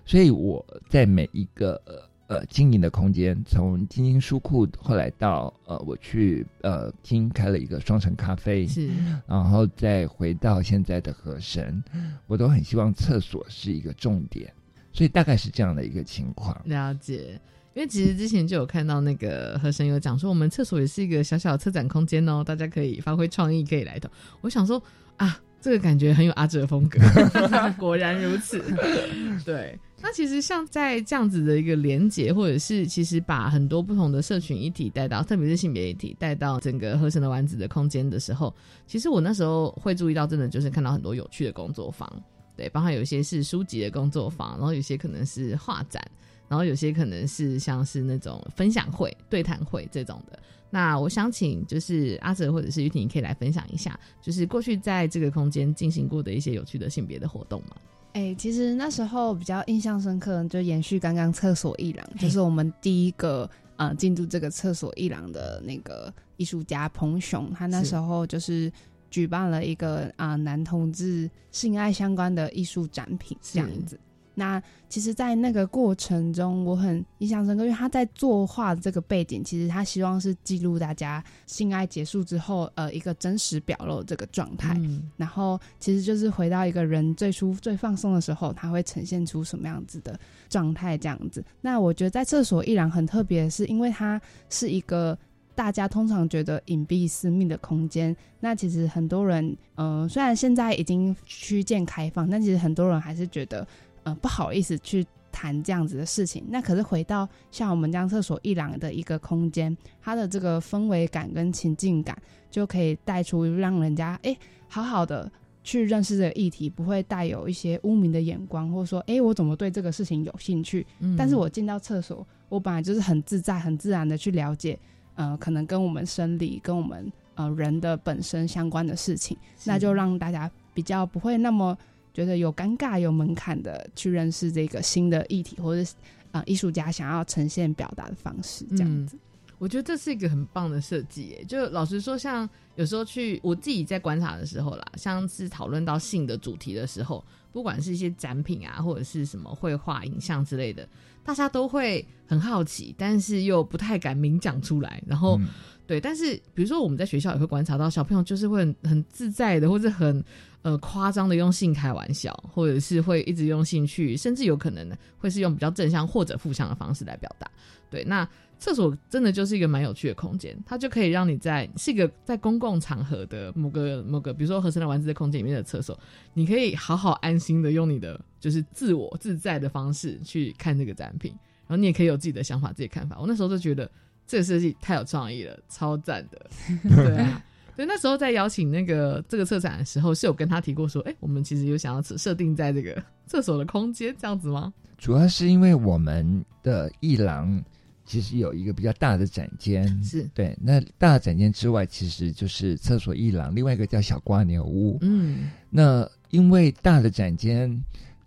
[0.05, 1.81] 所以我在每一个。
[1.85, 2.12] 呃，
[2.45, 8.89] 经营的空间，从晶晶书库后来到呃，我去呃，听开了一个双城咖啡，是，
[9.27, 11.83] 然后再回到现在的和神，
[12.27, 14.53] 我都很希望厕所是一个重点，
[14.93, 16.55] 所以大概是这样的一个情况。
[16.65, 17.39] 了解，
[17.73, 24.09] 因为其实之前就有看到那个和神有讲说，我们厕所也是一个小小的策展空间哦，大家可以发挥创意，可以来的。
[24.41, 24.81] 我想说
[25.17, 26.99] 啊，这个感觉很有阿哲风格，
[27.77, 28.63] 果然如此，
[29.45, 29.77] 对。
[30.05, 38.53] 那其实像在这样子的一个连接，或者是其实把很多不同的社群一体带到，特别是性别一体带到整个合成的丸子的空间的时候，
[38.85, 42.21] 其实我那时候会注意到，真的就是看到很多有趣的工作坊，
[42.57, 46.05] 对，包含有一些是书籍的工作坊，然后有些可能是画展，
[46.49, 50.37] 然后有些可能是像是那种分享会、对谈会这种的。
[50.69, 57.77] 那我想请就是阿哲或者是玉婷，可以来分享一下，就是过去在这个空间进行过的一些有趣的性别的活动吗？
[58.13, 68.71] 哎，其实那时候比较印象深刻，就延续刚刚厕所一郎，就是我们第一个啊进入这个厕所一郎的那个艺术家彭雄，他那时候就是
[69.09, 73.99] 举办了一个啊男同志性爱相关的艺术展品这样子。
[74.35, 84.75] 那其实，在那个过程中，我很印象深刻，因为他在作画的这个背景，其实他希望是记录大家性爱结束之后，呃，一个真实表露这个状态。
[85.17, 90.19] 然后，其实就是回到一个人最舒服、最放松的时候，他会呈现出什么样子的
[90.49, 91.43] 状态，这样子。
[91.61, 94.19] 那我觉得在厕所依然很特别，是因为它
[94.49, 95.17] 是一个
[95.53, 98.15] 大家通常觉得隐蔽私密的空间。
[98.39, 103.67] 那其实很多人，嗯，虽然现在已经趋渐开放，但其实很多人还是觉得。
[104.03, 106.43] 呃，不好意思去谈这样子的事情。
[106.47, 112.15] 那可是回到像我们这样厕所一廊的一个空间，它的这个氛围感跟情境感，
[112.51, 115.31] 就可以带出让人家哎，好好的
[115.63, 120.85] 去认识这个议题，不会带有一些污名的眼光，或者说哎，我怎么对这个事情有兴趣？
[121.17, 124.77] 但是我进到厕所，我本来就是很自在、很自然的去了解，
[125.15, 131.77] 呃，可能跟我们生理、跟我们呃人的本身相关的事情，那就让大家比较不会那么。
[132.13, 135.95] 觉得有尴尬、有门槛的去认识这个新的议题，或者是
[136.31, 139.17] 啊艺术家想要呈现表达的方式，这样子。
[139.59, 141.45] 我觉得这是一个很棒的设计耶。
[141.47, 150.85] 就老实说，像有时候去我自己在观察的时候啦，像是讨论到性的主题的时候，不管是一些展品啊，或者是什么绘画、影像之类的，
[151.23, 155.01] 大家都会很好奇，但是又不太敢明讲出来。
[155.07, 155.39] 然后，
[155.87, 160.21] 对，但是比如说我们在学校也会观察到，小朋友就是会很很自在的，或者很
[160.63, 167.47] 呃夸张的用性开玩笑，或者是会一直用兴趣，甚至有可能呢会是用比较正向或者负向的方式来表达。
[167.91, 168.27] 对，那。
[168.59, 175.99] 厕所真的就是一个蛮有趣的空间，它就可以让你在是一个在公共场合的某个某个，比如说合成的丸子的空间里面的厕所，
[176.33, 181.31] 你可以好好安心的用你的就是自我自在的方式去看这个展品，
[181.67, 183.17] 然后你也可以有自己的想法、自己的看法。
[183.19, 183.91] 我那时候就觉得
[184.25, 186.49] 这个设计太有创意了，超赞的。
[186.95, 187.45] 对啊，
[187.75, 194.73] 对，那时候在邀请那个这个策展的时候，是有跟他提过说，哎，我们其实有想要设定在这个 厕所的空间这样子吗？
[194.97, 197.63] 主要是因为我们的一廊。
[198.05, 200.53] 其实有一个比较大的展间，是对。
[200.61, 204.97] 那大展间之外，其实就是厕所一廊，另外一个叫小瓜牛屋。
[204.99, 207.81] 嗯，那因为大的展间，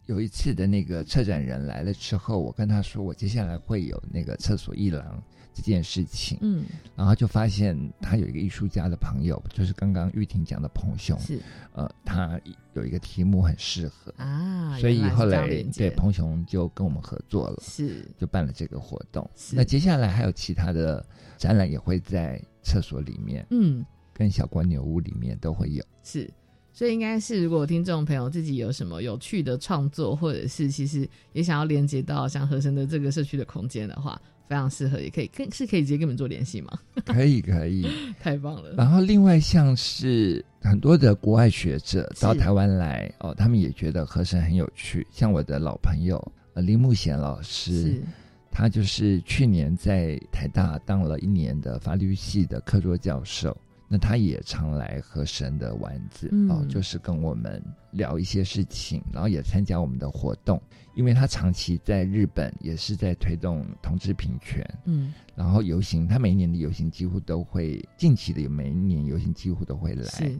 [0.06, 5.22] 有一次的那个策展人来了之后，我跟他说，我接下来会有那个厕所一廊。
[5.56, 11.40] 这件事情，嗯，然后就发现他有一个艺术家的朋友，就是刚刚玉婷讲的彭雄，是，
[11.72, 12.38] 呃，他
[12.74, 14.12] 有一个题目很适合。
[14.18, 19.26] 啊，所以后来对彭雄就跟我们合作了，是，就办了这个活动。
[19.52, 21.02] 那接下来还有其他的
[21.38, 23.82] 展览也会在厕所里面，嗯，
[24.12, 26.30] 跟小关牛屋里面都会有，是，
[26.70, 34.20] 所以应该是如果听众朋友自己有什么有趣的创作，或者是其实也想要连接到像和声的这个社区的空间的话。
[34.48, 36.78] 非常适合，也可以跟是可以直接跟你们做联系吗？
[37.04, 37.86] 可以，可以，
[38.20, 38.72] 太棒了。
[38.76, 45.06] 然后另外像是很多的国外学者到台湾来哦，他们也觉得和声很有趣。
[45.10, 46.16] 像我的老朋友
[46.54, 48.02] 呃林木贤老师，
[48.50, 53.56] 他就是去年在台大当了一年的法律系的客座教授。
[53.88, 57.62] 那他也常来和神的丸子哦，就是跟我们
[57.92, 60.60] 聊一些事情，然后也参加我们的活动。
[60.94, 70.32] 因为他长期在日本，也是在推动同志平权，嗯，然后游行，他每一年的游行几乎都会，近期的每一年游行几乎都会来。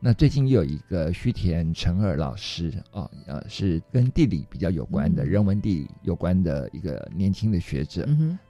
[0.00, 8.08] 那最近又有一个须田成二老师哦，呃，是跟地理比较有关的，人文地理有关的一个年轻的学者，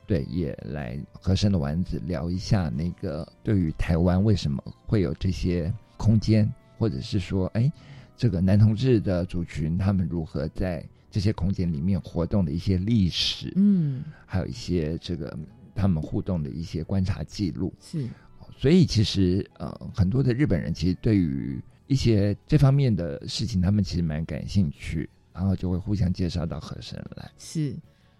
[0.08, 7.70] 对，也来和生的丸子聊一下那个对于台湾为什么会有这些空间，或者是说，哎，
[8.16, 15.38] 这个男同志的族群他们如何在这些空间里面活动的一些历史，嗯，还有一些这个
[15.74, 18.08] 他们互动的一些观察记录，是。
[18.56, 27.30] 所以其实呃，很多的日本人其实对于一些这方面的事情，他们其实蛮感兴趣，然后就会互相介绍到和声来。
[27.38, 27.76] 是，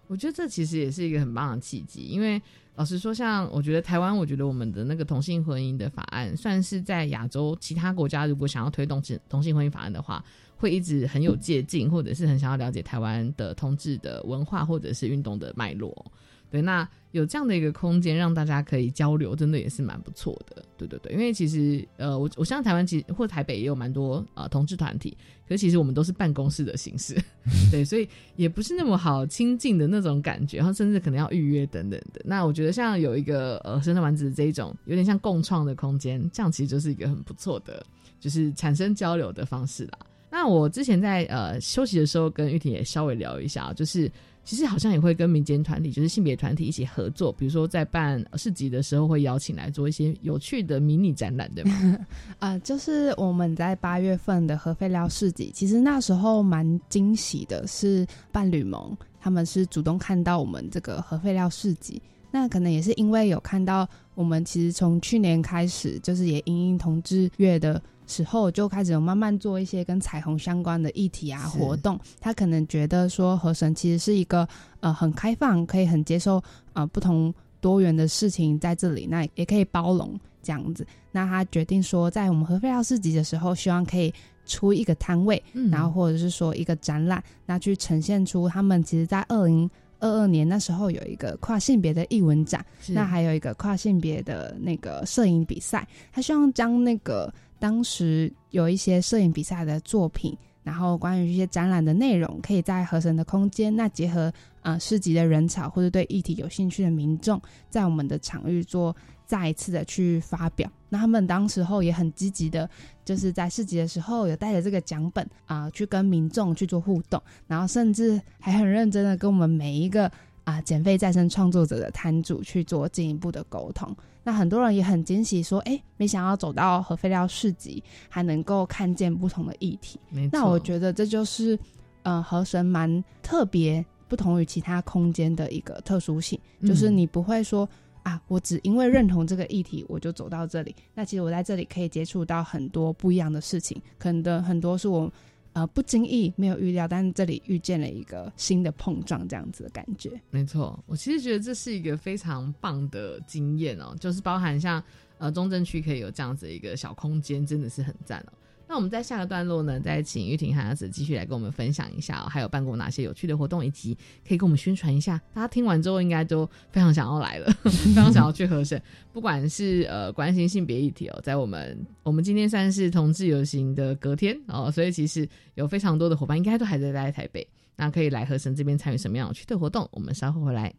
[0.09, 2.41] 我觉得这其实也是一个很棒的契机，因为
[2.75, 8.99] 老实说，像我觉得台湾，我觉得我们的那个同性婚姻的法案，算是在亚洲其他国家如果想要推动
[9.29, 10.25] 同性婚姻法案的话，
[10.57, 16.11] 会一直很有借鉴，或者是很想要了解台湾的同志的文化或者是运动的脉络。
[16.51, 20.63] 对，那有这样的一个空间让大家可以交流，真的也是蛮不错的。
[20.77, 27.15] 对对对，因为其实呃，我我相信台湾其实或台北也有蛮多呃同志团体，可是其实我们都是办公室的形式，
[27.71, 32.21] 对，所以也不是那么好亲近的那种感觉，然后甚至可能要预约等等的。
[32.25, 37.85] 那我觉得像有一个呃生产丸子这一种有点像共创的空间，这样其实就是一个很不错的，
[38.19, 39.99] 就是产生交流的方式啦。
[40.31, 44.11] 那我之前在呃休息的时候跟玉婷也稍微聊一下，就是。
[44.43, 51.97] 其实好像也会跟民间团体，就是性别团体一起合作，比如说在办市集的时候，会邀请来做一些有趣的迷你展览，对吗？
[52.39, 67.79] 啊， 就是我们在八月份的核废料市集，其实那时候蛮惊喜的，是伴侣盟他们是主动看到我们这个核废料市集，那可能也是因为有看到我们其实从去年开始，就是也因应同志月的。
[68.09, 74.45] 时候就开始有慢慢做一些跟彩虹相关的议题啊活动，他可能觉得说河神其实是一个
[74.79, 76.43] 呃很开放，可以很接受
[76.73, 77.31] 呃不同
[77.61, 80.85] 多元的事情在这里，那也可以包容这样子。
[81.11, 84.11] 那他决定说，在我们合肥料市集的时候，希望可以
[84.47, 85.41] 出一个摊位，
[85.71, 97.31] 然后或者是说一个展览，那去呈现出他们其实在二零二二年那时候有一个跨性别的艺文展，那还有一个跨性别的那个摄影比赛，他希望将那个。
[97.59, 104.31] 当时有一些摄影比赛的作品，然后关于一些展览的内容，可以在河神的空间，那结合
[104.61, 107.39] 啊市集的人潮或者对议题有兴趣的民众，
[107.69, 108.95] 在我们的场域做
[109.25, 110.71] 再一次的去发表。
[110.87, 112.67] 那他们当时候也很积极的，
[113.05, 120.11] 就是在市集的时候有带着这个奖本啊，去跟民众去做互动，然后甚至还很认真的跟我们每一个。
[120.45, 123.95] 啊减肥再生创作者的摊主去做进一步的沟通。
[124.23, 129.99] 那很多人也很惊喜，说：“哎，没想到走到核废料市集，还能够看见不同的议题。”
[130.31, 131.57] 那我觉得这就是
[132.03, 137.67] 呃，河神蛮特别，不同于其他空间的一个特殊性，就是你不会说。
[138.01, 140.73] 啊，我只因为认同这个议题，我就走到这里。
[140.95, 145.11] 那其实我在这里可以接触到很多不一样的事情，可能的很多是我
[145.59, 150.09] 呃不经意没有预料，但是这里遇见了一个新的碰撞，这样子的感觉。
[150.31, 154.81] 没错，我其实觉得这是一个非常棒的经验哦，就是包含像
[155.17, 158.33] 呃中正区可以有这样子一个小空间，真的是很赞哦。
[158.69, 163.97] 那我们在下个段落呢，再请玉婷和阿子继续来跟我们分享一下，还有办过哪些有趣的活动，以及
[164.27, 165.19] 可以跟我们宣传一下。
[165.33, 168.79] 大家听完之后，应该都非常想要来了， 非常想要去和声。
[169.11, 179.89] 不管是呃关心性别议题哦，在我们我们今天算是同志游行的隔天哦，所以其实有非常多的伙伴应该都还在在台北，那可以来和声这边参与什么样有趣的活动？
[179.91, 180.71] 我们稍后回来。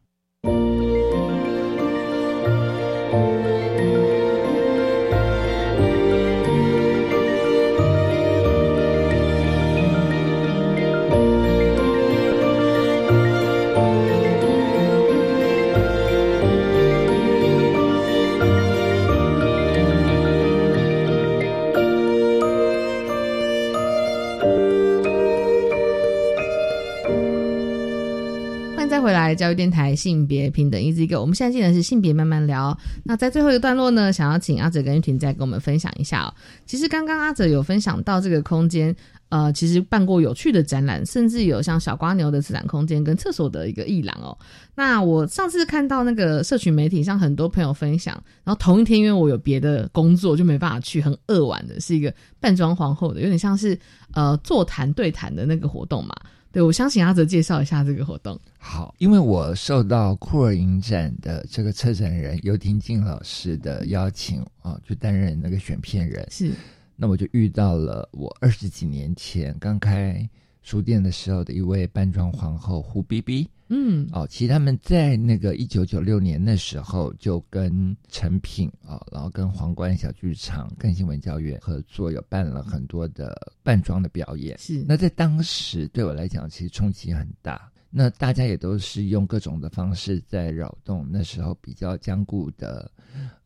[29.01, 32.77] 回来教育电台性别平等一直一个，我们现在进的是性别慢慢聊。
[33.05, 36.35] 那在最后一个段落呢，想要请阿哲跟玉婷再跟我们分享一下哦。
[36.67, 38.95] 其实刚刚阿哲有分享到这个空间，
[39.29, 44.37] 呃，其实办过有趣的展览，甚至有像小瓜牛的自然空间跟厕所的一个艺廊哦。
[44.75, 53.79] 那我上次看到那个社群媒体上很多朋友分享，然后同一天因为我有别的工作就没办法去，很扼腕的是一个扮装皇后的，有点像是
[54.13, 56.15] 呃座谈对谈的那个活动嘛。
[56.53, 58.39] 对，我相信阿泽介绍一下这个活动。
[58.59, 66.27] 好，因为我受到酷儿影展的这个策展人尤廷静老师的邀请啊，去担任那个选片人。
[66.31, 66.53] 是，
[66.97, 70.29] 那我就遇到了我二十几年前刚开
[70.63, 73.49] 书店的时候的一位扮装皇后胡 B B。
[73.73, 84.59] 嗯，哦，其实他们在那个一九九六年的时候就跟成品啊，然后跟皇冠小剧场、跟新闻教院合作，有办了很多的扮装的表演。
[84.59, 87.71] 是，那在当时对我来讲，其实冲击很大。
[87.91, 92.91] 那大家也都是用各种的方式在扰动那时候比较坚固的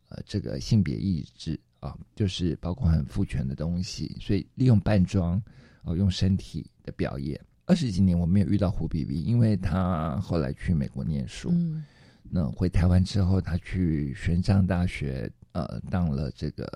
[0.09, 5.39] 呃这个性别意志啊，就是包括很父权的东西，所以利用扮装
[5.83, 7.39] 哦，用身体的表演。
[7.65, 11.49] 二十几年我没有遇到胡比比，因为他后来去美国念书。
[11.51, 11.83] 嗯，
[12.29, 16.67] 那回台湾之后，他去玄奘大学呃当了这个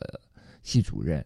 [0.63, 1.23] 系主任，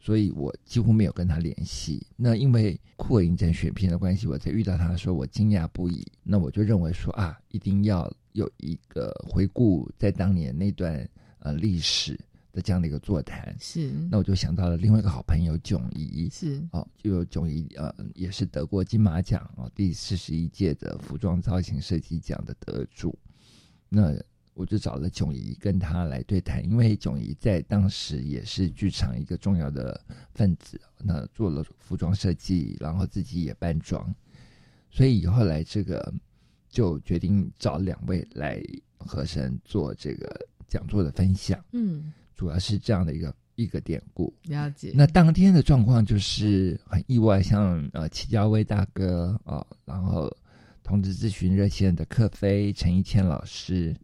[0.00, 2.06] 所以我几乎没有跟他联系。
[2.16, 6.06] 那因为库尔影展选片的关系，我才遇到他的时候，我惊讶不已。
[6.22, 11.06] 那我就认为说啊，一定要有一个回顾在当年那段
[11.40, 12.18] 呃历史。
[12.54, 13.54] 的这样的一个座谈。
[13.58, 16.62] 是，那我就想到了另外一个好朋友囧怡是。
[16.70, 23.18] 哦，就有囧怡呃也是得过金马奖哦第四十一届的服装造型设计奖的得主，
[23.88, 24.14] 那
[24.54, 30.00] 我就找了囧怡跟他来对谈，因为囧怡在当时也是剧场一个重要的
[30.32, 34.14] 分子，那做了服装设计，然后自己也扮装，
[34.90, 36.14] 所以后来这个
[36.68, 38.62] 就决定找两位来
[38.96, 42.12] 和声做这个讲座的分享，嗯。
[42.36, 44.92] 主要是这样的一个一个典故，了解。
[44.94, 50.28] 那当天的状况就是很意外，像呃齐家威大哥啊，然后
[50.82, 53.94] 同志咨询热线的克飞陈一谦老师，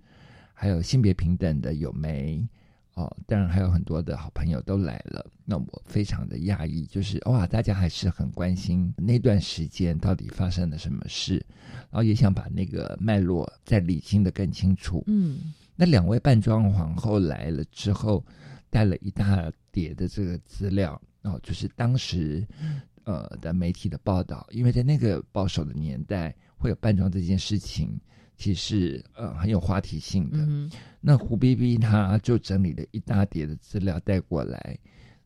[0.54, 2.46] 还有性别平等的有梅
[2.94, 5.26] 哦，当然还有很多的好朋友都来了。
[5.44, 11.44] 那我非常的讶异，就是哇，大家还是很关心那段时间到底发生了什么事，
[11.90, 15.02] 然后也想把那个脉络再理清的更清楚。
[15.08, 15.52] 嗯。
[15.80, 18.22] 那两位扮装皇后来了之后，
[18.68, 22.46] 带了一大叠的这个资料哦，就是当时
[23.04, 27.98] 呃的媒体的报道，因为在那个保守的年代，会有扮装这件事情，
[28.36, 30.46] 其实呃很有话题性的。
[31.00, 34.78] 那胡 B B 他就整理了一大叠的资料带过来，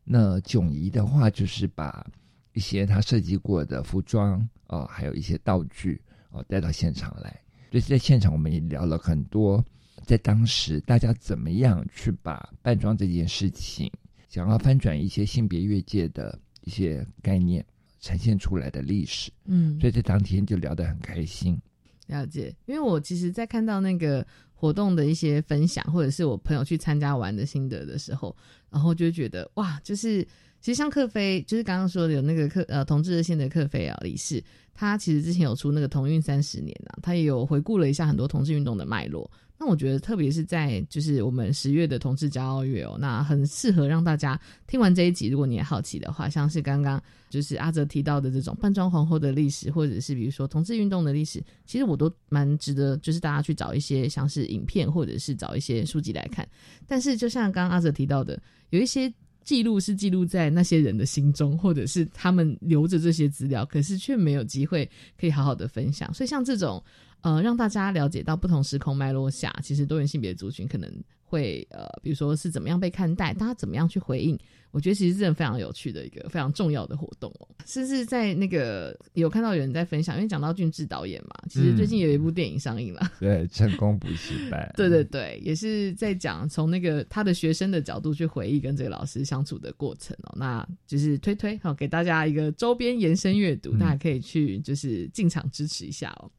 [0.04, 2.06] 那囧怡的话就是把
[2.52, 6.00] 一些他设计过的服装哦，还有一些道具
[6.30, 7.40] 哦带到现场来，
[7.72, 9.60] 所以在现场我们也聊了很多。
[10.06, 13.90] 在当时，大家怎么样去把扮装这件事情，
[14.28, 17.64] 想要翻转一些性别越界的一些概念，
[18.00, 19.30] 呈现出来的历史？
[19.46, 21.58] 嗯，所以在当天就聊得很开心。
[22.06, 28.36] 了解，因为我其实，在看到那个活动的一些分享，或者是我朋友去参加玩的心得的时候，
[28.70, 30.22] 然后就会觉得哇，就是
[30.60, 34.42] 其实像克菲，就是刚刚说的有那个克呃同志热线的克菲啊理事，
[34.74, 39.30] 他其实之前有出那个同运三十年啊，他也有回顾了一下很多同志运动的脉络。
[39.56, 45.28] 那我觉得，特别是在就是我们十月的同志骄傲月哦，那很适合让大家听完这一集。
[45.28, 47.00] 如果你也好奇的话，像是刚刚
[47.30, 56.46] 就是阿泽提到的这种扮装皇后的历史，或者是比如说同志运动的历史，其实我都蛮值得，就是大家去找一些像是影片，或者是找一些书籍来看。
[56.84, 59.10] 但是，就像刚刚阿泽提到的，有一些
[59.44, 64.90] 记录是记录在那些人的心中，或者是他们留着这些资料，可是却没有机会
[65.20, 66.12] 可以好好的分享。
[66.12, 66.82] 所以，像这种。
[67.24, 70.92] 呃，让大家了解到不同时空脉络下，其实多元性别族群可能
[71.34, 74.38] 会呃，比如说是怎么样被看待，大家怎么样去回应，
[74.70, 77.48] 我觉得其实真的非常有趣的一个非常重要的活动哦。
[77.66, 90.34] 甚至在那个有看到有人在分享，因为讲到俊志导演嘛，其实最近有一部电影上映了， 对，成功不失败，对对对，也是在讲从那个他的学生的角度去回忆跟这个老师相处的过程哦。
[90.36, 96.30] 那就是推推好给大家一个周边延伸阅读，大家可以去就是进场支持一下哦。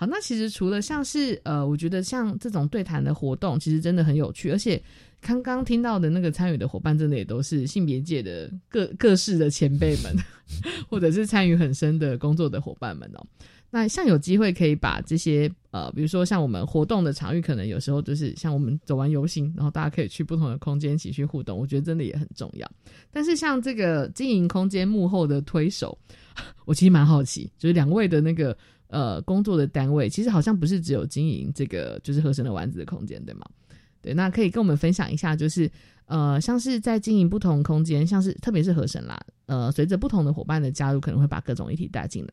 [0.00, 4.82] 好，那其实除了像是呃，我觉得像这种对谈的活动，其实真的很有趣，而且
[5.20, 10.16] 刚刚听到的那个参与的伙伴，真的也都是性别界的各各式的前辈们，
[10.88, 13.26] 或者是参与很深的工作的伙伴们哦。
[13.68, 22.66] 那像有机会可以把这些呃，比如说像我们活动的场域，可能有时候就是像我们走完游行，然后大家可以去不同的空间一起去互动，我觉得真的也很重要。
[23.12, 25.98] 但是像这个经营空间幕后的推手，
[26.64, 28.56] 我其实蛮好奇，就是两位的那个。
[28.90, 33.46] 呃，工作的单位其实好像不是只有经营这个就是合成的丸子的空间，对吗？
[34.02, 35.70] 对，那可以跟我们分享一下，就是
[36.10, 42.30] 呃，像是在经营不同空间，像是特别是合成啦，呃，随着不同的伙伴的加入，可能会把各种议题带进来。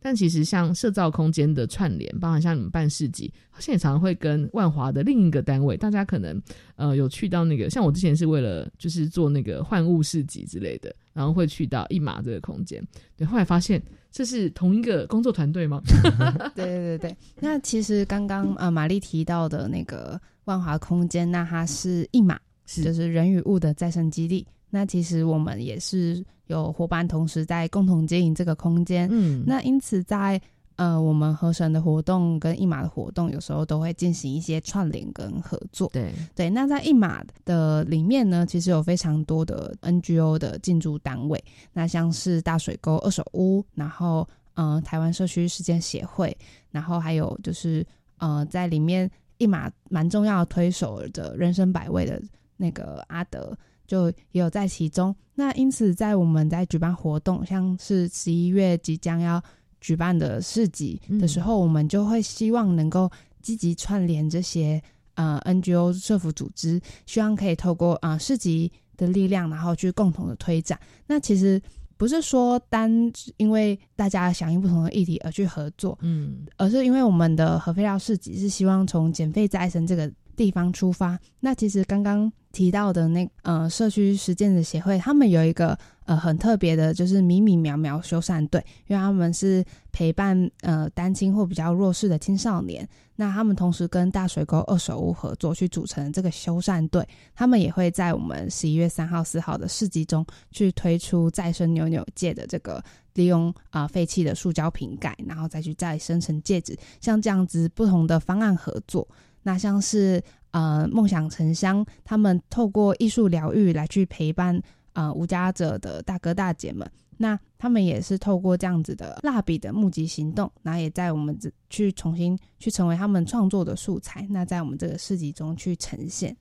[0.00, 6.42] 但其实像社造空间的串联，包含像你们办市集，好像也常常会跟万华的另一个单位，大家可能
[6.74, 12.84] 呃有去到那个，像我之前是为了就是做那个换物市集之类的，然后会去到一马这个空间，
[13.16, 13.80] 对，后来发现。
[14.12, 15.80] 这是同一个工作团队吗？
[16.56, 22.36] 对对对对，那其实刚刚呃玛丽提到的那个万华空间，那它是一码
[22.78, 24.46] 码，就是人与物的再生基地。
[24.70, 29.08] 那其实我们也是有伙伴同时在共同经营这个空间。
[29.10, 30.40] 嗯，那因此在。
[30.76, 35.90] 呃，我们河神的活动跟一马的活动，有时候都会进行一些串联跟合作。
[35.92, 41.44] 对对，那在一马的里面呢，其实有非常多的 NGO 的进驻单位，
[41.74, 46.34] 那像是大水沟二手屋，然后嗯，台湾社区事件协会，
[46.70, 52.18] 然后还有就是呃，在里面一马蛮重要的推手的人生百味的
[52.60, 53.56] 那个阿德，
[53.86, 55.16] 就也有在其中。
[55.34, 59.42] 那因此，在我们在举办活动，像是十一月即将要。
[59.82, 64.78] 举办的市集的时候，我们就会希望能够积极串联这些
[65.14, 70.78] 呃 NGO 社服组织，希望可以透过啊市集的力量，然后去共同的推展。
[71.06, 71.58] 那其实
[71.96, 72.92] 不是说单
[73.38, 81.18] 因为大家响应不同的议题而去合作，嗯，而是因为我们的核废料市集是希望从减废再生这个地方出发。
[81.40, 85.78] 那其实刚刚提到的那呃社区实践的协会，他们有一个。
[86.06, 92.88] 呃，很特别的，就是米米苗苗修缮队，因为他们是陪伴呃单亲或比较弱势的青少年。
[93.14, 97.06] 那他们同时跟大水沟二手屋合作，去组成这个修缮队。
[97.32, 102.82] 他们也会在我们十一月三号、四号的市集中，去推出再生扭扭戒的这个
[103.14, 106.76] 利用啊废弃的塑胶瓶盖，然后再去再生成戒指。
[107.00, 109.06] 像这样子不同的方案合作，
[109.42, 114.60] 那像是呃梦想城乡，他们透过艺术疗愈来去陪伴。
[114.92, 116.84] 呃，无家者的大哥大姐们，
[117.16, 126.36] 那他们也是透过这样子的蜡笔的募集行动，那也在我们这去重新去成为他们创作的素材，那在我们这个市集中去呈现。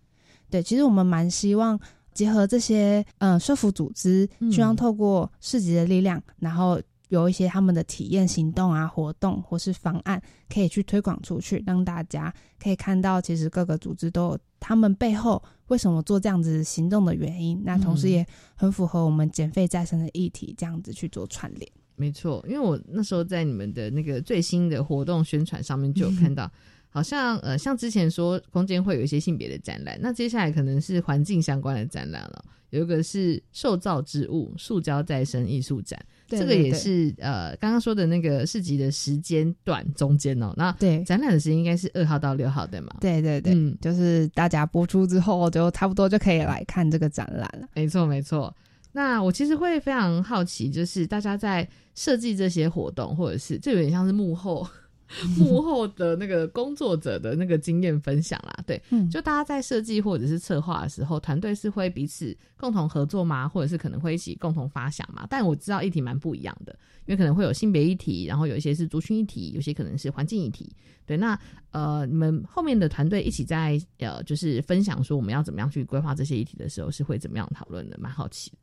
[0.50, 1.80] 对，其实我们蛮希望
[2.12, 6.82] 结合这些呃社服组织，希望透过市集的力量，然后。
[7.10, 17.62] 有一些他们的体验行动啊、活动或是方案，可以去推广出去，让大家可以看到，其实各个组织都有他们背后为什么做这样子行动的原因。
[17.66, 21.72] 那同时也很符合我们减废再生的议题，这样子去做串联。
[21.96, 26.50] 没错，因为我那时候在你们的那个最新的活动宣传上面就有看到，
[26.90, 32.46] 好像呃，像之前说空间会有一些性别的展览，那接下来可能是环境相关的展览了。
[32.70, 36.00] 有一个是受造之物塑胶再生艺术展。
[36.30, 42.96] 这个也是呃，刚刚说的那个市集的时间段中间哦，那对展览的时间应该是二号到六号对吗？
[43.02, 47.68] 对对对，嗯，就是大家播出之后就差不多就可以来看这个展览了。
[47.74, 48.56] 没错没错，
[48.92, 54.68] 那我其实会非常好奇，就是大家在设计这些活动，或者是这有点像是幕后
[55.38, 58.64] 幕后的那个工作者的那个经验分享啦。
[58.66, 63.48] 对，嗯就大家在设计或者是策划的时候，团队是会彼此共同合作吗？
[63.48, 65.26] 或者是可能会一起共同发想嘛？
[65.30, 66.72] 但我知道议题蛮不一样的，
[67.06, 70.72] 因为可能会有性别议题，然后有一些是族群议题，有些可能是环境议题。
[71.06, 71.38] 对，那
[71.72, 77.98] 呃，你们后面的团队一起在呃，就是分享说我们要怎么样去规划这些议题的时候，是会怎么样讨论的？
[78.00, 78.58] 蛮好奇的。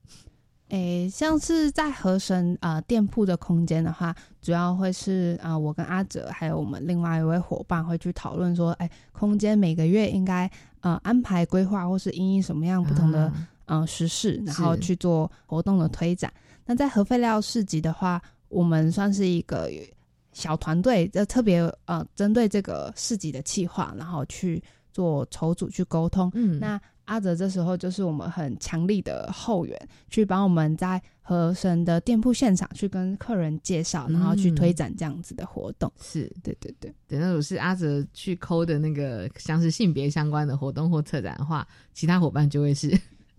[0.68, 10.50] 诶，像是在和神呃店铺的空间的话，主要会是啊、呃我跟阿哲还有我们另外一位伙伴会去讨论说，哎，空间每个月应该
[10.80, 16.32] 呃安排规划或是因应什么样不同的、啊呃时事，然后去做活动的推展。
[16.64, 19.70] 那在核废料市集的话，我们算是一个
[20.32, 24.62] 小团队，就特别呃针对这个市集的企划，然后去
[24.92, 26.30] 做筹组去沟通。
[26.34, 35.90] 嗯那阿泽这时候就是我们很强力的后援，去帮我们在和神的店铺现场去跟客人介绍，然后去推展这样子的活动。
[36.00, 42.96] 是对对对，对，那如果是阿泽去抠的那个像是性别相关的活动或策展的话，其他伙伴就会是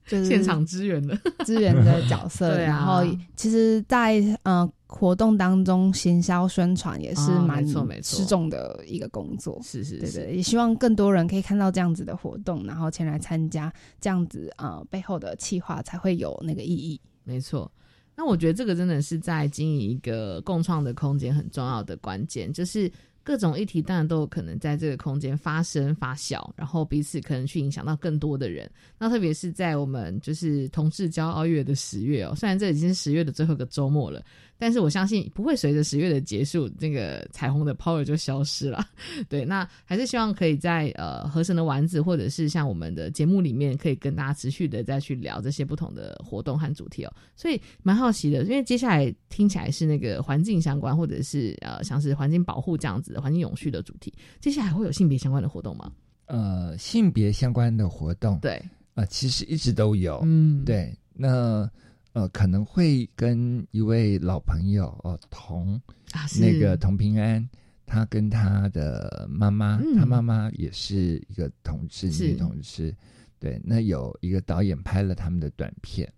[0.07, 3.03] 就是现场支援的 支援的角色，对啊然后
[3.35, 9.59] 其实在，呃活动当中，行销宣传也是哦蛮没错没错吃重的一个工作。
[9.61, 16.99] 是是是对对，也希望更多人可以看到这样子的活动，然后前来参加，这样子呃背后的企划才会有那个意义。
[17.23, 17.69] 没错。
[18.15, 22.91] 那我觉得这个真的是在经营一个共创的空间很重要的关键，就是
[23.27, 28.71] 各种议题当然都有可能在这个空间发生发酵，然后彼此可能去影响到更多的人。
[28.97, 34.23] 那特别是在我们就是同志骄傲月的十月哦，虽然这已经是十月的最后一个周末了，
[34.57, 38.85] 但是我相信不会随着十月的结束，那个彩虹的 power 就消失了。
[39.29, 47.13] 对，那还是希望可以在呃河神的丸子，或者是像我们的节目里面，可以跟大家持续的再去聊这些不同的活动和主题哦。
[47.35, 55.91] 所以蛮好奇的，因为接下来听起来是那个环境相关，或者是呃像是环境保护这样子的环境永续的主题，接下来会有性别相关的活动吗？
[56.25, 58.61] 呃，性别相关的活动，对，
[58.95, 61.69] 呃，其实一直都有，嗯，对，那
[62.17, 65.79] 呃可能会跟一位老朋友哦童
[66.11, 67.47] 啊那个童平安，
[67.85, 69.95] 他跟他的妈妈，嗯。
[69.95, 72.95] 他妈妈也是一个同志女同志，
[73.39, 76.11] 对，那有一个导演拍了他们的短片，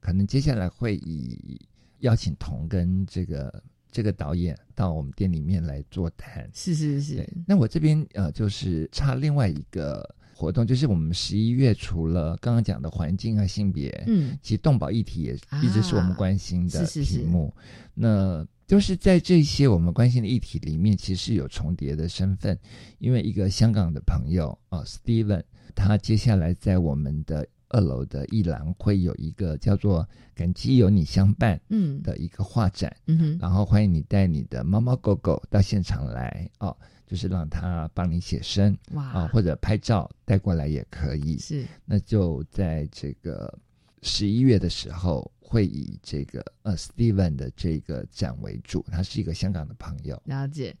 [0.00, 1.60] 可能接下来会以
[1.98, 10.02] 邀请童跟这个这个导演到我们店里面来座谈，是是是，那我这边呃，就是差另外一个
[10.42, 14.36] 活动，就是我们十一月除了刚刚讲的环境和性别，嗯。
[14.42, 17.18] 其实动保议题也一直是我们关心的啊是是是。
[17.18, 17.54] 题目。
[17.94, 22.58] 那就是在这些我们关心的议题里面，其实有重叠的身份，
[22.98, 25.44] 因为一个香港的朋友，Steven，
[25.76, 32.02] 他接下来在我们的二楼的一栏会有一个叫做“感激有你相伴”嗯。
[32.02, 33.38] 的一个画展，嗯哼。
[33.40, 36.76] 然后欢迎你带你的猫猫狗狗到现场来哦，
[37.12, 41.36] 就是让他帮你写生哇啊、或者拍照带过来也可以。
[41.36, 43.52] 是，那就在这个
[44.00, 50.18] 十一月的时候，会以这个呃 Steven 的这个展为主，他是一个香港的朋友。
[50.24, 50.74] 了解，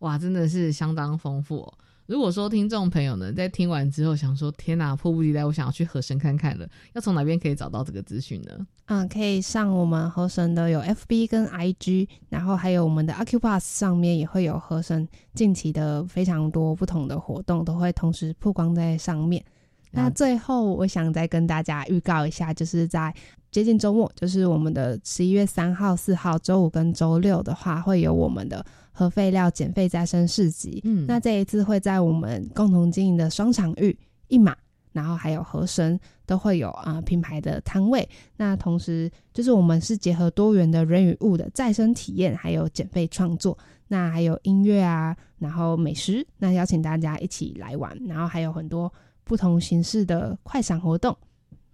[0.00, 1.78] 哇，真的是相当丰富、哦。
[2.08, 8.66] 如果说听众朋友呢，在听完之后想说，天哪，迫不及待，我想要去和神看看了，要从哪边可以找到这个资讯呢？
[8.86, 19.44] 嗯，可以上我们和神的有 FB 跟 IG，然后还有我们的 Acupass 上面也会有和神近期的非常多不同的活动，都会同时曝光在上面。
[19.90, 23.14] 那最后，我想再跟大家预告一下，就是在
[23.50, 30.80] 接近周末，就是我们的十一月三号、四号，周五跟周六的话，会有我们的核废料减废再生市集。
[30.84, 34.54] 嗯那这一次会在我们共同经营的双场域一马，
[34.92, 38.06] 然后还有和神都会有啊、呃品牌的摊位。
[38.36, 43.56] 那同时就是我们是结合多元的人与物的再生体验，还有减废创作。
[43.90, 48.92] 那还有音乐啊，然后美食，那邀请大家一起来玩，然后还有很多
[49.28, 51.14] 不同形式的快闪活动，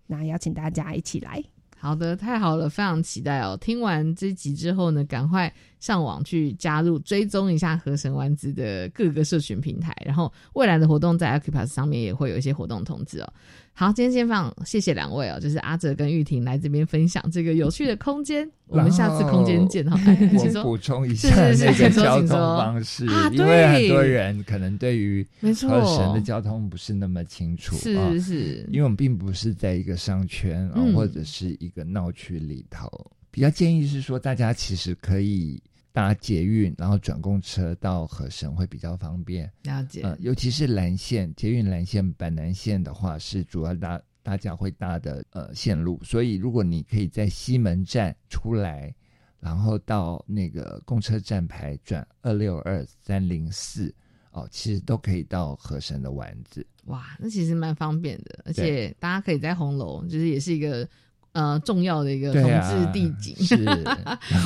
[0.09, 1.41] 那邀请大家一起来。
[1.79, 3.57] 好的，太好了，非常期待哦！
[3.61, 5.55] 听完这集之后呢，赶快
[5.85, 13.31] 上网去加入、追踪一下河神丸子的各个社群平台，然后未来的活动在 Acupass 上面也会有一些活动通知哦。
[13.75, 20.01] 好，今天先放，谢谢两位哦，就是阿哲跟玉婷来这边分享这个有趣的空间，我们下次空间见哈。
[20.07, 25.53] 哎我补充一是下是是那个请说交通方式，啊，因为很多人可能对于河
[25.97, 28.69] 神的交通不是那么清楚，是是是。
[28.73, 30.95] 因为我们并不是在一个商圈啊、嗯。
[30.95, 32.89] 或者是一个闹区里头，
[33.31, 35.61] 比较建议是说，大家其实可以
[35.95, 39.49] 搭捷运，然后转公车到河神会比较方便。
[39.63, 48.93] 了解呃，尤其是蓝线，捷运蓝线、板南线的话，是主要搭大家会搭的呃线路，所以如果你可以在西门站出来，
[49.39, 53.95] 然后到那个公车站牌转二六二三零四
[54.33, 56.67] 哦，其实都可以到河神的丸子。
[56.87, 60.89] 哇，那其实蛮方便的，而且大家可以在红楼，就是也是一个
[61.35, 63.57] 呃重要的一个同对啊志地景，是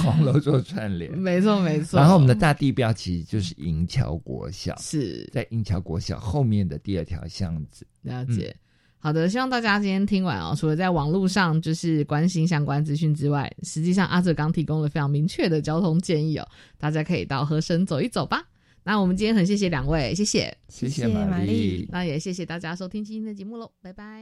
[0.02, 2.00] 黄楼做串联，没错没错。
[2.00, 7.86] 然后我们的大地标其实就是银桥国小，是在银桥国小后面的第二条巷子。
[8.02, 8.56] 了解。
[9.00, 18.42] 好的，希望大家今天听完哦，除了在网络上就是关心相关资讯之外，实际上阿哲刚提供了非常明确的交通建议哦，大家可以到和声走一走吧。
[18.82, 24.16] 那我们今天很谢谢两位，谢谢，谢谢玛丽那也谢谢大家收听今天的节目喽，拜拜。